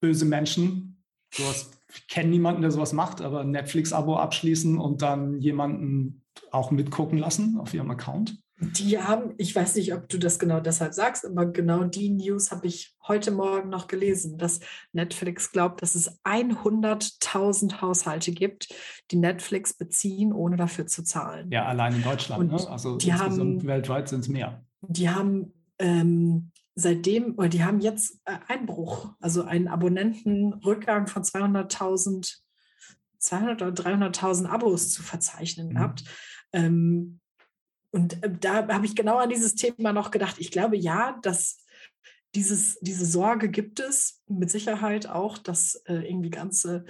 böse 0.00 0.24
Menschen, 0.24 1.04
sowas, 1.34 1.70
ich 1.94 2.06
kenne 2.06 2.30
niemanden, 2.30 2.62
der 2.62 2.70
sowas 2.70 2.92
macht, 2.92 3.20
aber 3.20 3.40
ein 3.40 3.50
Netflix-Abo 3.50 4.16
abschließen 4.16 4.78
und 4.78 5.02
dann 5.02 5.40
jemanden 5.40 6.22
auch 6.50 6.70
mitgucken 6.70 7.18
lassen 7.18 7.58
auf 7.58 7.74
ihrem 7.74 7.90
Account. 7.90 8.38
Die 8.60 8.96
haben, 8.98 9.34
ich 9.38 9.56
weiß 9.56 9.74
nicht, 9.74 9.92
ob 9.92 10.08
du 10.08 10.18
das 10.18 10.38
genau 10.38 10.60
deshalb 10.60 10.94
sagst, 10.94 11.26
aber 11.26 11.46
genau 11.46 11.82
die 11.82 12.10
News 12.10 12.52
habe 12.52 12.68
ich 12.68 12.94
heute 13.08 13.32
Morgen 13.32 13.70
noch 13.70 13.88
gelesen, 13.88 14.38
dass 14.38 14.60
Netflix 14.92 15.50
glaubt, 15.50 15.82
dass 15.82 15.96
es 15.96 16.22
100.000 16.22 17.80
Haushalte 17.80 18.30
gibt, 18.30 18.72
die 19.10 19.16
Netflix 19.16 19.74
beziehen, 19.74 20.32
ohne 20.32 20.56
dafür 20.56 20.86
zu 20.86 21.02
zahlen. 21.02 21.50
Ja, 21.50 21.66
allein 21.66 21.96
in 21.96 22.04
Deutschland. 22.04 22.52
Ne? 22.52 22.70
Also 22.70 22.98
die 22.98 23.12
haben, 23.12 23.66
weltweit 23.66 24.08
sind 24.08 24.20
es 24.20 24.28
mehr. 24.28 24.64
Die 24.82 25.10
haben 25.10 25.52
ähm, 25.80 26.51
seitdem, 26.74 27.34
oder 27.38 27.48
die 27.48 27.64
haben 27.64 27.80
jetzt 27.80 28.20
äh, 28.24 28.38
Einbruch, 28.48 29.14
also 29.20 29.44
einen 29.44 29.68
Abonnentenrückgang 29.68 31.06
von 31.06 31.22
200.000 31.22 32.42
200 33.22 33.62
oder 33.62 33.72
300.000 33.72 34.46
Abos 34.46 34.90
zu 34.90 35.02
verzeichnen 35.02 35.68
mhm. 35.68 35.74
gehabt. 35.74 36.04
Ähm, 36.52 37.20
und 37.92 38.22
äh, 38.22 38.30
da 38.40 38.66
habe 38.68 38.86
ich 38.86 38.96
genau 38.96 39.18
an 39.18 39.30
dieses 39.30 39.54
Thema 39.54 39.92
noch 39.92 40.10
gedacht. 40.10 40.36
Ich 40.38 40.50
glaube 40.50 40.76
ja, 40.76 41.18
dass 41.22 41.64
dieses, 42.34 42.78
diese 42.80 43.04
Sorge 43.04 43.50
gibt 43.50 43.78
es 43.78 44.22
mit 44.26 44.50
Sicherheit 44.50 45.06
auch, 45.06 45.36
dass 45.36 45.74
äh, 45.86 46.08
irgendwie 46.08 46.30
ganze, 46.30 46.86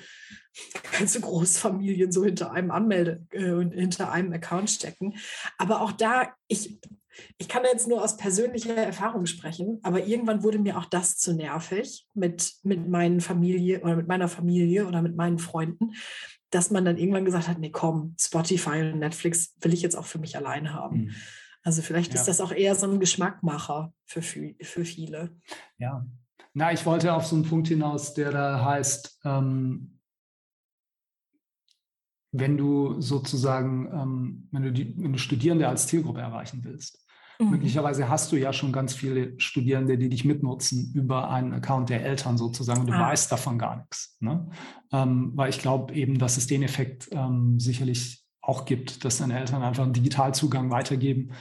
ganze 0.98 1.20
Großfamilien 1.20 2.12
so 2.12 2.24
hinter 2.24 2.52
einem 2.52 2.70
Anmelde 2.70 3.26
äh, 3.30 3.50
und 3.50 3.72
hinter 3.72 4.12
einem 4.12 4.32
Account 4.32 4.70
stecken. 4.70 5.14
Aber 5.58 5.80
auch 5.80 5.92
da, 5.92 6.32
ich, 6.46 6.78
ich 7.38 7.48
kann 7.48 7.62
jetzt 7.64 7.88
nur 7.88 8.02
aus 8.02 8.16
persönlicher 8.16 8.74
Erfahrung 8.74 9.26
sprechen, 9.26 9.78
aber 9.82 10.06
irgendwann 10.06 10.42
wurde 10.42 10.58
mir 10.58 10.78
auch 10.78 10.86
das 10.86 11.18
zu 11.18 11.34
nervig 11.34 12.06
mit, 12.14 12.54
mit 12.62 12.88
meinen 12.88 13.20
Familie 13.20 13.80
oder 13.80 13.96
mit 13.96 14.08
meiner 14.08 14.28
Familie 14.28 14.86
oder 14.86 15.02
mit 15.02 15.16
meinen 15.16 15.38
Freunden, 15.38 15.92
dass 16.50 16.70
man 16.70 16.84
dann 16.84 16.98
irgendwann 16.98 17.24
gesagt 17.24 17.48
hat, 17.48 17.58
nee, 17.58 17.70
komm, 17.70 18.14
Spotify 18.18 18.90
und 18.92 18.98
Netflix 18.98 19.54
will 19.60 19.72
ich 19.72 19.82
jetzt 19.82 19.96
auch 19.96 20.06
für 20.06 20.18
mich 20.18 20.36
allein 20.36 20.72
haben. 20.72 21.04
Mhm. 21.04 21.14
Also 21.62 21.80
vielleicht 21.82 22.12
ja. 22.12 22.20
ist 22.20 22.26
das 22.26 22.40
auch 22.40 22.52
eher 22.52 22.74
so 22.74 22.90
ein 22.90 23.00
Geschmackmacher 23.00 23.92
für, 24.04 24.22
für 24.22 24.84
viele. 24.84 25.36
Ja. 25.78 26.04
Na, 26.54 26.72
ich 26.72 26.84
wollte 26.84 27.14
auf 27.14 27.26
so 27.26 27.36
einen 27.36 27.44
Punkt 27.44 27.68
hinaus, 27.68 28.14
der 28.14 28.30
da 28.30 28.64
heißt, 28.64 29.20
ähm, 29.24 30.00
wenn 32.32 32.56
du 32.56 33.00
sozusagen, 33.00 33.86
ähm, 33.92 34.48
wenn, 34.50 34.62
du 34.62 34.72
die, 34.72 34.94
wenn 34.96 35.12
du 35.12 35.18
Studierende 35.18 35.68
als 35.68 35.86
Zielgruppe 35.86 36.20
erreichen 36.20 36.60
willst, 36.64 37.01
Mhm. 37.38 37.50
Möglicherweise 37.50 38.08
hast 38.08 38.32
du 38.32 38.36
ja 38.36 38.52
schon 38.52 38.72
ganz 38.72 38.94
viele 38.94 39.38
Studierende, 39.40 39.98
die 39.98 40.08
dich 40.08 40.24
mitnutzen 40.24 40.92
über 40.94 41.30
einen 41.30 41.52
Account 41.52 41.90
der 41.90 42.04
Eltern 42.04 42.38
sozusagen 42.38 42.80
und 42.80 42.86
du 42.88 42.92
ah. 42.92 43.10
weißt 43.10 43.30
davon 43.30 43.58
gar 43.58 43.76
nichts. 43.76 44.16
Ne? 44.20 44.48
Ähm, 44.92 45.32
weil 45.34 45.50
ich 45.50 45.58
glaube 45.58 45.94
eben, 45.94 46.18
dass 46.18 46.36
es 46.36 46.46
den 46.46 46.62
Effekt 46.62 47.08
ähm, 47.12 47.58
sicherlich 47.58 48.22
auch 48.40 48.64
gibt, 48.64 49.04
dass 49.04 49.18
deine 49.18 49.38
Eltern 49.38 49.62
einfach 49.62 49.84
einen 49.84 49.92
Digitalzugang 49.92 50.70
weitergeben 50.70 51.32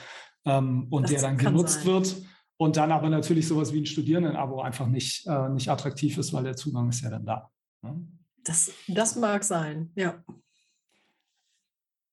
ähm, 0.46 0.88
und 0.90 1.04
das 1.04 1.12
der 1.12 1.22
dann 1.22 1.38
genutzt 1.38 1.84
sein. 1.84 1.86
wird 1.86 2.16
und 2.58 2.78
dann 2.78 2.92
aber 2.92 3.10
natürlich 3.10 3.48
sowas 3.48 3.74
wie 3.74 3.82
ein 3.82 3.86
Studierendenabo 3.88 4.62
einfach 4.62 4.88
nicht, 4.88 5.26
äh, 5.28 5.50
nicht 5.50 5.70
attraktiv 5.70 6.18
ist, 6.18 6.32
weil 6.32 6.44
der 6.44 6.56
Zugang 6.56 6.90
ist 6.90 7.02
ja 7.02 7.10
dann 7.10 7.26
da. 7.26 7.50
Ne? 7.82 8.08
Das, 8.44 8.72
das 8.88 9.16
mag 9.16 9.44
sein, 9.44 9.92
ja. 9.96 10.24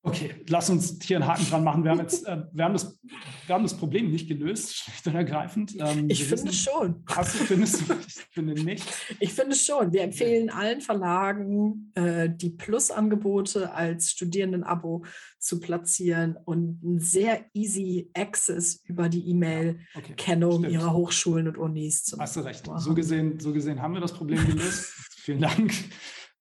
Okay, 0.08 0.34
lass 0.48 0.70
uns 0.70 0.98
hier 1.02 1.18
einen 1.18 1.26
Haken 1.26 1.46
dran 1.50 1.64
machen. 1.64 1.84
Wir 1.84 1.90
haben 1.90 2.00
jetzt, 2.00 2.26
äh, 2.26 2.42
wir 2.52 2.64
haben 2.64 2.72
das, 2.72 2.98
wir 3.46 3.54
haben 3.54 3.62
das 3.62 3.76
Problem 3.76 4.10
nicht 4.10 4.26
gelöst, 4.26 4.74
schlicht 4.76 5.06
und 5.06 5.14
ergreifend. 5.14 5.74
Ähm, 5.78 6.06
ich 6.08 6.24
finde 6.24 6.44
wissen, 6.44 6.52
schon. 6.52 7.04
Hast 7.06 7.34
du, 7.34 7.44
findest 7.44 7.88
du? 7.88 7.94
Ich 8.06 8.26
finde 8.30 8.54
nicht. 8.54 8.84
Ich 9.20 9.32
finde 9.32 9.54
schon. 9.54 9.92
Wir 9.92 10.02
empfehlen 10.02 10.50
allen 10.50 10.80
Verlagen, 10.80 11.92
äh, 11.94 12.30
die 12.30 12.50
Plus-Angebote 12.50 13.72
als 13.72 14.10
Studierendenabo 14.10 15.04
zu 15.38 15.60
platzieren 15.60 16.36
und 16.44 16.82
ein 16.82 16.98
sehr 16.98 17.44
easy 17.52 18.10
Access 18.14 18.82
über 18.84 19.08
die 19.08 19.28
E-Mail-Kennung 19.28 20.64
okay, 20.64 20.72
ihrer 20.72 20.92
Hochschulen 20.94 21.48
und 21.48 21.58
Unis 21.58 22.04
zu 22.04 22.18
Hast 22.18 22.36
du 22.36 22.40
recht. 22.40 22.68
So 22.76 22.94
gesehen, 22.94 23.38
so 23.38 23.52
gesehen 23.52 23.82
haben 23.82 23.94
wir 23.94 24.00
das 24.00 24.12
Problem 24.12 24.44
gelöst. 24.46 24.84
Vielen 25.16 25.40
Dank. 25.40 25.74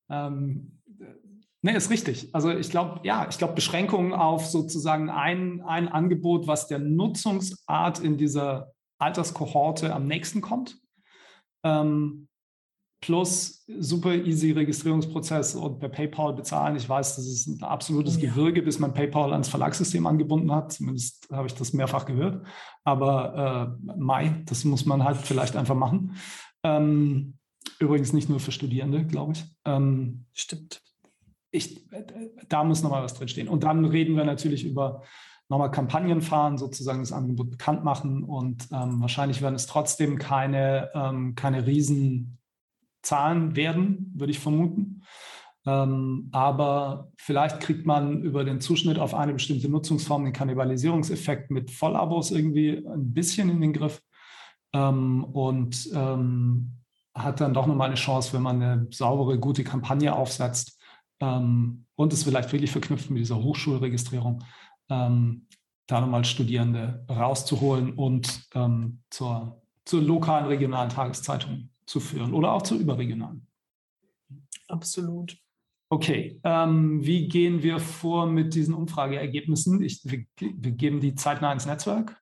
Ähm, 0.09 0.76
Nee, 1.67 1.75
ist 1.75 1.89
richtig. 1.89 2.33
Also 2.33 2.49
ich 2.49 2.69
glaube, 2.69 3.01
ja, 3.03 3.27
ich 3.29 3.37
glaube, 3.37 3.53
Beschränkungen 3.53 4.13
auf 4.13 4.45
sozusagen 4.45 5.09
ein, 5.09 5.61
ein 5.63 5.89
Angebot, 5.89 6.47
was 6.47 6.69
der 6.69 6.79
Nutzungsart 6.79 7.99
in 7.99 8.15
dieser 8.15 8.71
Alterskohorte 8.99 9.93
am 9.93 10.07
nächsten 10.07 10.39
kommt. 10.39 10.77
Ähm, 11.65 12.29
plus 13.01 13.65
super 13.67 14.15
easy 14.15 14.53
Registrierungsprozess 14.53 15.55
und 15.55 15.79
per 15.79 15.89
PayPal 15.89 16.31
bezahlen. 16.35 16.77
Ich 16.77 16.87
weiß, 16.87 17.17
das 17.17 17.25
ist 17.25 17.47
ein 17.47 17.61
absolutes 17.61 18.15
ja. 18.15 18.29
Gewürge, 18.29 18.61
bis 18.61 18.79
man 18.79 18.93
PayPal 18.93 19.33
ans 19.33 19.49
Verlagssystem 19.49 20.07
angebunden 20.07 20.53
hat. 20.53 20.71
Zumindest 20.71 21.27
habe 21.33 21.47
ich 21.47 21.53
das 21.53 21.73
mehrfach 21.73 22.05
gehört. 22.05 22.47
Aber 22.85 23.75
äh, 23.83 23.97
Mai, 23.99 24.41
das 24.45 24.63
muss 24.63 24.85
man 24.85 25.03
halt 25.03 25.17
vielleicht 25.17 25.57
einfach 25.57 25.75
machen. 25.75 26.15
Ähm, 26.63 27.33
übrigens 27.77 28.13
nicht 28.13 28.29
nur 28.29 28.39
für 28.39 28.53
Studierende, 28.53 29.05
glaube 29.05 29.33
ich. 29.33 29.43
Ähm, 29.65 30.27
Stimmt 30.31 30.86
ich, 31.51 31.87
da 32.49 32.63
muss 32.63 32.83
nochmal 32.83 33.03
was 33.03 33.13
drinstehen. 33.13 33.47
Und 33.47 33.63
dann 33.63 33.85
reden 33.85 34.15
wir 34.15 34.25
natürlich 34.25 34.65
über 34.65 35.03
nochmal 35.49 35.71
Kampagnen 35.71 36.21
fahren, 36.21 36.57
sozusagen 36.57 36.99
das 36.99 37.13
Angebot 37.13 37.51
bekannt 37.51 37.83
machen 37.83 38.23
und 38.23 38.67
ähm, 38.71 38.99
wahrscheinlich 38.99 39.41
werden 39.41 39.55
es 39.55 39.65
trotzdem 39.65 40.17
keine, 40.17 40.91
ähm, 40.93 41.35
keine 41.35 41.65
Riesenzahlen 41.65 43.55
werden, 43.55 44.11
würde 44.13 44.31
ich 44.31 44.39
vermuten. 44.39 45.03
Ähm, 45.65 46.29
aber 46.31 47.11
vielleicht 47.17 47.59
kriegt 47.61 47.85
man 47.85 48.21
über 48.23 48.43
den 48.43 48.61
Zuschnitt 48.61 48.99
auf 48.99 49.13
eine 49.13 49.33
bestimmte 49.33 49.69
Nutzungsform 49.69 50.25
den 50.25 50.33
Kannibalisierungseffekt 50.33 51.51
mit 51.51 51.71
Vollabos 51.71 52.31
irgendwie 52.31 52.85
ein 52.85 53.13
bisschen 53.13 53.49
in 53.49 53.61
den 53.61 53.73
Griff 53.73 54.01
ähm, 54.73 55.23
und 55.23 55.89
ähm, 55.93 56.73
hat 57.13 57.41
dann 57.41 57.53
doch 57.53 57.67
nochmal 57.67 57.87
eine 57.87 57.95
Chance, 57.95 58.33
wenn 58.33 58.41
man 58.41 58.61
eine 58.61 58.87
saubere, 58.91 59.39
gute 59.39 59.63
Kampagne 59.63 60.15
aufsetzt, 60.15 60.76
ähm, 61.19 61.85
und 61.95 62.13
es 62.13 62.23
vielleicht 62.23 62.51
wirklich 62.51 62.71
verknüpft 62.71 63.09
mit 63.09 63.19
dieser 63.19 63.41
Hochschulregistrierung, 63.41 64.43
ähm, 64.89 65.47
da 65.87 66.01
nochmal 66.01 66.25
Studierende 66.25 67.05
rauszuholen 67.09 67.93
und 67.93 68.47
ähm, 68.53 68.99
zur, 69.09 69.61
zur 69.85 70.01
lokalen, 70.01 70.45
regionalen 70.45 70.89
Tageszeitung 70.89 71.69
zu 71.85 71.99
führen 71.99 72.33
oder 72.33 72.51
auch 72.51 72.61
zur 72.61 72.77
überregionalen. 72.77 73.47
Absolut. 74.67 75.37
Okay, 75.89 76.41
ähm, 76.43 77.05
wie 77.05 77.29
gehen 77.29 77.63
wir 77.63 77.79
vor 77.79 78.27
mit 78.27 78.53
diesen 78.53 78.73
Umfrageergebnissen? 78.73 79.81
Ich, 79.81 80.01
wir, 80.03 80.25
wir 80.37 80.71
geben 80.71 80.99
die 80.99 81.15
zeitnah 81.15 81.53
ins 81.53 81.65
Netzwerk. 81.65 82.21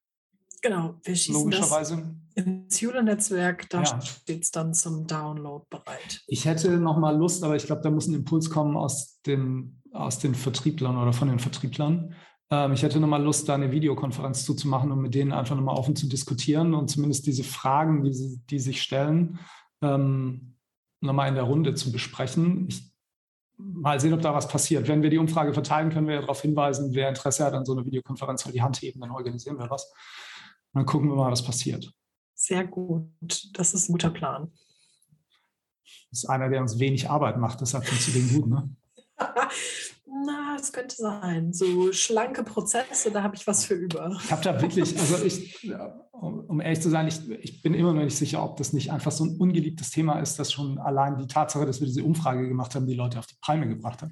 Genau, 0.66 0.96
wir 1.04 1.16
schießen 1.16 1.44
Logischerweise. 1.44 1.98
das 2.34 2.44
ins 2.44 2.82
Jule-Netzwerk, 2.82 3.70
da 3.70 3.84
ja. 3.84 4.02
steht 4.02 4.42
es 4.42 4.50
dann 4.50 4.74
zum 4.74 5.06
Download 5.06 5.64
bereit. 5.70 6.24
Ich 6.26 6.46
hätte 6.46 6.72
noch 6.80 6.98
mal 6.98 7.16
Lust, 7.16 7.44
aber 7.44 7.56
ich 7.56 7.68
glaube, 7.68 7.84
da 7.84 7.92
muss 7.92 8.08
ein 8.08 8.16
Impuls 8.16 8.50
kommen 8.50 8.76
aus 8.76 9.22
den, 9.22 9.80
aus 9.92 10.18
den 10.18 10.34
Vertrieblern 10.34 10.98
oder 10.98 11.14
von 11.14 11.28
den 11.28 11.38
Vertrieblern. 11.38 12.16
Ähm, 12.50 12.74
ich 12.74 12.82
hätte 12.82 13.00
noch 13.00 13.08
mal 13.08 13.22
Lust, 13.22 13.48
da 13.48 13.54
eine 13.54 13.72
Videokonferenz 13.72 14.44
zuzumachen, 14.44 14.92
um 14.92 15.04
mit 15.04 15.14
denen 15.14 15.34
einfach 15.34 15.56
noch 15.56 15.62
mal 15.62 15.76
offen 15.76 15.96
zu 15.96 16.10
diskutieren 16.10 16.74
und 16.74 16.90
zumindest 16.90 17.28
diese 17.28 17.44
Fragen, 17.44 18.04
die, 18.04 18.14
sie, 18.14 18.42
die 18.50 18.60
sich 18.60 18.82
stellen, 18.82 19.38
ähm, 19.84 20.56
noch 21.00 21.14
mal 21.14 21.28
in 21.28 21.36
der 21.36 21.44
Runde 21.44 21.76
zu 21.76 21.92
besprechen. 21.92 22.66
Ich 22.70 22.92
mal 23.58 24.00
sehen, 24.00 24.14
ob 24.14 24.22
da 24.22 24.34
was 24.34 24.48
passiert. 24.48 24.88
Wenn 24.88 25.04
wir 25.04 25.10
die 25.10 25.18
Umfrage 25.18 25.54
verteilen, 25.54 25.92
können 25.92 26.08
wir 26.08 26.16
ja 26.16 26.22
darauf 26.22 26.42
hinweisen, 26.42 26.94
wer 26.94 27.10
Interesse 27.10 27.46
hat 27.46 27.54
an 27.54 27.66
so 27.66 27.74
einer 27.74 27.86
Videokonferenz, 27.86 28.44
soll 28.44 28.52
die 28.52 28.62
Hand 28.62 28.82
heben, 28.82 29.00
dann 29.00 29.12
organisieren 29.12 29.58
wir 29.58 29.70
was. 29.70 29.94
Und 30.76 30.82
dann 30.82 30.86
gucken 30.88 31.10
wir 31.10 31.16
mal, 31.16 31.32
was 31.32 31.42
passiert. 31.42 31.90
Sehr 32.34 32.66
gut. 32.66 33.10
Das 33.54 33.74
ist 33.74 33.88
ein 33.88 33.94
guter 33.94 34.10
Plan. 34.10 34.52
Das 36.12 36.24
ist 36.24 36.30
einer, 36.30 36.50
der 36.50 36.62
uns 36.62 36.80
wenig 36.80 37.10
Arbeit 37.10 37.38
macht. 37.38 37.62
Deshalb 37.62 37.86
funktioniert 37.86 38.30
den 38.30 38.42
gut, 38.42 38.50
ne? 38.50 38.70
Na, 40.26 40.58
es 40.60 40.74
könnte 40.74 40.98
sein. 40.98 41.54
So 41.54 41.94
schlanke 41.94 42.44
Prozesse, 42.44 43.10
da 43.12 43.24
habe 43.24 43.36
ich 43.38 43.48
was 43.48 43.64
für 43.64 43.76
über. 43.76 44.20
Ich 44.22 44.32
habe 44.32 44.44
da 44.44 44.62
wirklich, 44.62 45.00
also 45.00 45.24
ich, 45.24 45.66
um 46.12 46.60
ehrlich 46.60 46.82
zu 46.82 46.90
sein, 46.90 47.08
ich, 47.08 47.30
ich 47.30 47.62
bin 47.62 47.74
immer 47.74 47.94
noch 47.94 48.04
nicht 48.04 48.18
sicher, 48.18 48.44
ob 48.44 48.58
das 48.58 48.74
nicht 48.74 48.92
einfach 48.92 49.12
so 49.12 49.24
ein 49.24 49.38
ungeliebtes 49.38 49.92
Thema 49.92 50.20
ist, 50.20 50.40
dass 50.40 50.52
schon 50.52 50.78
allein 50.78 51.18
die 51.18 51.28
Tatsache, 51.28 51.66
dass 51.66 51.80
wir 51.80 51.88
diese 51.88 52.04
Umfrage 52.04 52.48
gemacht 52.50 52.76
haben, 52.76 52.86
die 52.86 52.96
Leute 52.96 53.20
auf 53.20 53.28
die 53.28 53.38
Palme 53.42 53.68
gebracht 53.68 54.02
hat. 54.02 54.12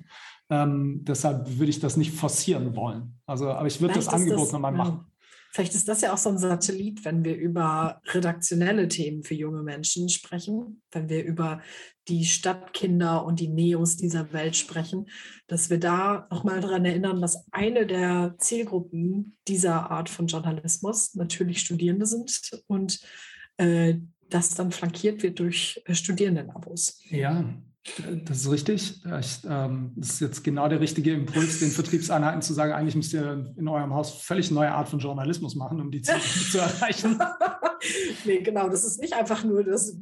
Ähm, 0.50 1.04
deshalb 1.04 1.58
würde 1.58 1.72
ich 1.72 1.80
das 1.80 1.98
nicht 1.98 2.14
forcieren 2.14 2.74
wollen. 2.78 3.20
Also, 3.26 3.50
aber 3.50 3.68
ich 3.68 3.82
würde 3.82 3.96
das 3.96 4.08
Angebot 4.08 4.54
nochmal 4.54 4.72
machen. 4.72 5.13
Vielleicht 5.54 5.76
ist 5.76 5.88
das 5.88 6.02
ja 6.02 6.12
auch 6.12 6.18
so 6.18 6.30
ein 6.30 6.40
Satellit, 6.40 7.06
wenn 7.06 7.24
wir 7.24 7.36
über 7.36 8.02
redaktionelle 8.08 8.88
Themen 8.88 9.24
für 9.24 9.36
junge 9.36 9.62
Menschen 9.62 10.10
sprechen, 10.10 10.82
wenn 10.92 11.10
wir 11.10 11.24
über 11.24 11.62
die 12.08 12.26
Stadtkinder 12.26 13.24
und 13.24 13.40
die 13.40 13.50
Neos 13.50 13.96
dieser 13.96 14.34
Welt 14.34 14.56
sprechen, 14.56 15.06
dass 15.46 15.70
wir 15.70 15.80
da 15.80 16.28
nochmal 16.32 16.60
daran 16.60 16.86
erinnern, 16.86 17.22
dass 17.22 17.46
eine 17.52 17.86
der 17.86 18.34
Zielgruppen 18.40 19.38
dieser 19.48 19.92
Art 19.92 20.10
von 20.10 20.26
Journalismus 20.26 21.14
natürlich 21.14 21.60
Studierende 21.60 22.08
sind 22.08 22.64
und 22.66 23.00
äh, 23.58 23.96
das 24.30 24.56
dann 24.56 24.72
flankiert 24.72 25.22
wird 25.22 25.38
durch 25.38 25.84
äh, 25.86 25.94
Studierendenabos. 25.94 27.00
Ja, 27.10 27.46
Das 28.26 28.38
ist 28.38 28.50
richtig. 28.50 29.02
Ich, 29.20 29.40
ähm, 29.46 29.92
das 29.98 30.12
ist 30.12 30.22
jetzt 30.22 30.42
genau 30.44 30.70
der 30.70 30.80
richtige 30.80 31.12
Impuls, 31.12 31.60
den 31.60 31.70
Vertriebseinheiten 31.70 32.42
zu 32.42 32.54
sagen, 32.54 32.72
eigentlich 32.72 32.96
müsst 32.96 33.12
ihr 33.14 33.54
in 33.58 33.68
eurem 33.68 33.94
Haus 33.94 34.22
völlig 34.22 34.52
neue 34.52 34.72
Art 34.72 34.88
von 34.88 35.00
Journalismus 35.00 35.56
machen, 35.56 35.82
um 35.82 35.92
die 35.92 36.02
Ziele 36.02 36.20
zu 36.52 36.60
erreichen. 36.60 37.20
nee, 38.24 38.40
genau. 38.40 38.70
Das 38.70 38.86
ist 38.86 39.02
nicht 39.02 39.14
einfach 39.14 39.44
nur 39.44 39.66
das, 39.66 39.98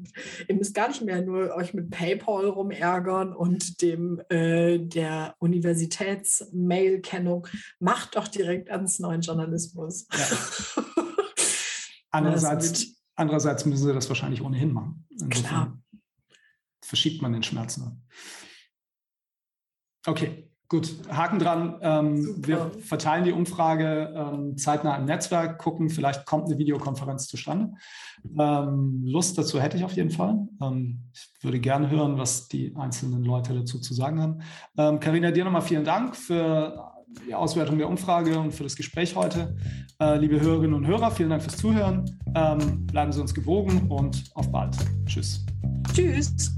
ihr 0.48 0.56
müsst 0.56 0.76
gar 0.76 0.90
nicht 0.90 1.02
mehr 1.02 1.24
nur 1.24 1.56
euch 1.56 1.74
mit 1.74 1.90
PayPal 1.90 2.50
rumärgern 2.50 3.36
und 3.36 3.82
dem 3.82 4.22
äh, 4.30 4.78
der 4.78 5.34
Universitätsmail-Kennung. 5.40 7.48
Macht 7.80 8.16
doch 8.16 8.28
direkt 8.28 8.70
ans 8.70 9.00
neuen 9.00 9.22
Journalismus. 9.22 10.08
Ja. 10.14 10.84
Andererseits, 12.12 13.02
andererseits 13.16 13.66
müssen 13.66 13.88
sie 13.88 13.94
das 13.94 14.08
wahrscheinlich 14.08 14.44
ohnehin 14.44 14.74
machen. 14.74 15.08
Insofern. 15.10 15.32
Klar 15.32 15.81
verschiebt 16.82 17.22
man 17.22 17.34
den 17.34 17.44
Schmerzen. 17.44 18.04
Okay, 20.06 20.50
gut. 20.68 20.96
Haken 21.10 21.40
dran. 21.40 21.78
Ähm, 21.82 22.46
wir 22.46 22.72
verteilen 22.82 23.24
die 23.24 23.34
Umfrage 23.34 24.14
ähm, 24.16 24.58
zeitnah 24.58 24.96
im 24.98 25.06
Netzwerk, 25.06 25.60
gucken, 25.60 25.90
vielleicht 25.90 26.26
kommt 26.26 26.46
eine 26.46 26.58
Videokonferenz 26.58 27.28
zustande. 27.28 27.74
Ähm, 28.38 29.04
Lust 29.06 29.38
dazu 29.38 29.60
hätte 29.60 29.78
ich 29.78 29.84
auf 29.84 29.94
jeden 29.94 30.12
Fall. 30.12 30.48
Ähm, 30.62 31.12
ich 31.14 31.44
würde 31.44 31.60
gerne 31.60 31.90
hören, 31.90 32.18
was 32.18 32.48
die 32.48 32.76
einzelnen 32.76 33.24
Leute 33.24 33.54
dazu 33.54 33.80
zu 33.80 33.94
sagen 33.94 34.22
haben. 34.22 35.00
Karina, 35.00 35.28
ähm, 35.28 35.34
dir 35.34 35.44
nochmal 35.44 35.62
vielen 35.62 35.86
Dank 35.86 36.16
für 36.16 36.92
die 37.28 37.36
Auswertung 37.36 37.78
der 37.78 37.90
Umfrage 37.90 38.40
und 38.40 38.54
für 38.54 38.64
das 38.64 38.76
Gespräch 38.76 39.16
heute. 39.16 39.56
Äh, 40.00 40.18
liebe 40.18 40.40
Hörerinnen 40.40 40.74
und 40.74 40.88
Hörer, 40.88 41.12
vielen 41.12 41.30
Dank 41.30 41.44
fürs 41.44 41.58
Zuhören. 41.58 42.20
Ähm, 42.36 42.88
bleiben 42.88 43.12
Sie 43.12 43.22
uns 43.22 43.34
gewogen 43.34 43.90
und 43.90 44.32
auf 44.36 44.52
bald. 44.52 44.76
Tschüss. 45.06 45.46
Tschüss. 45.94 46.56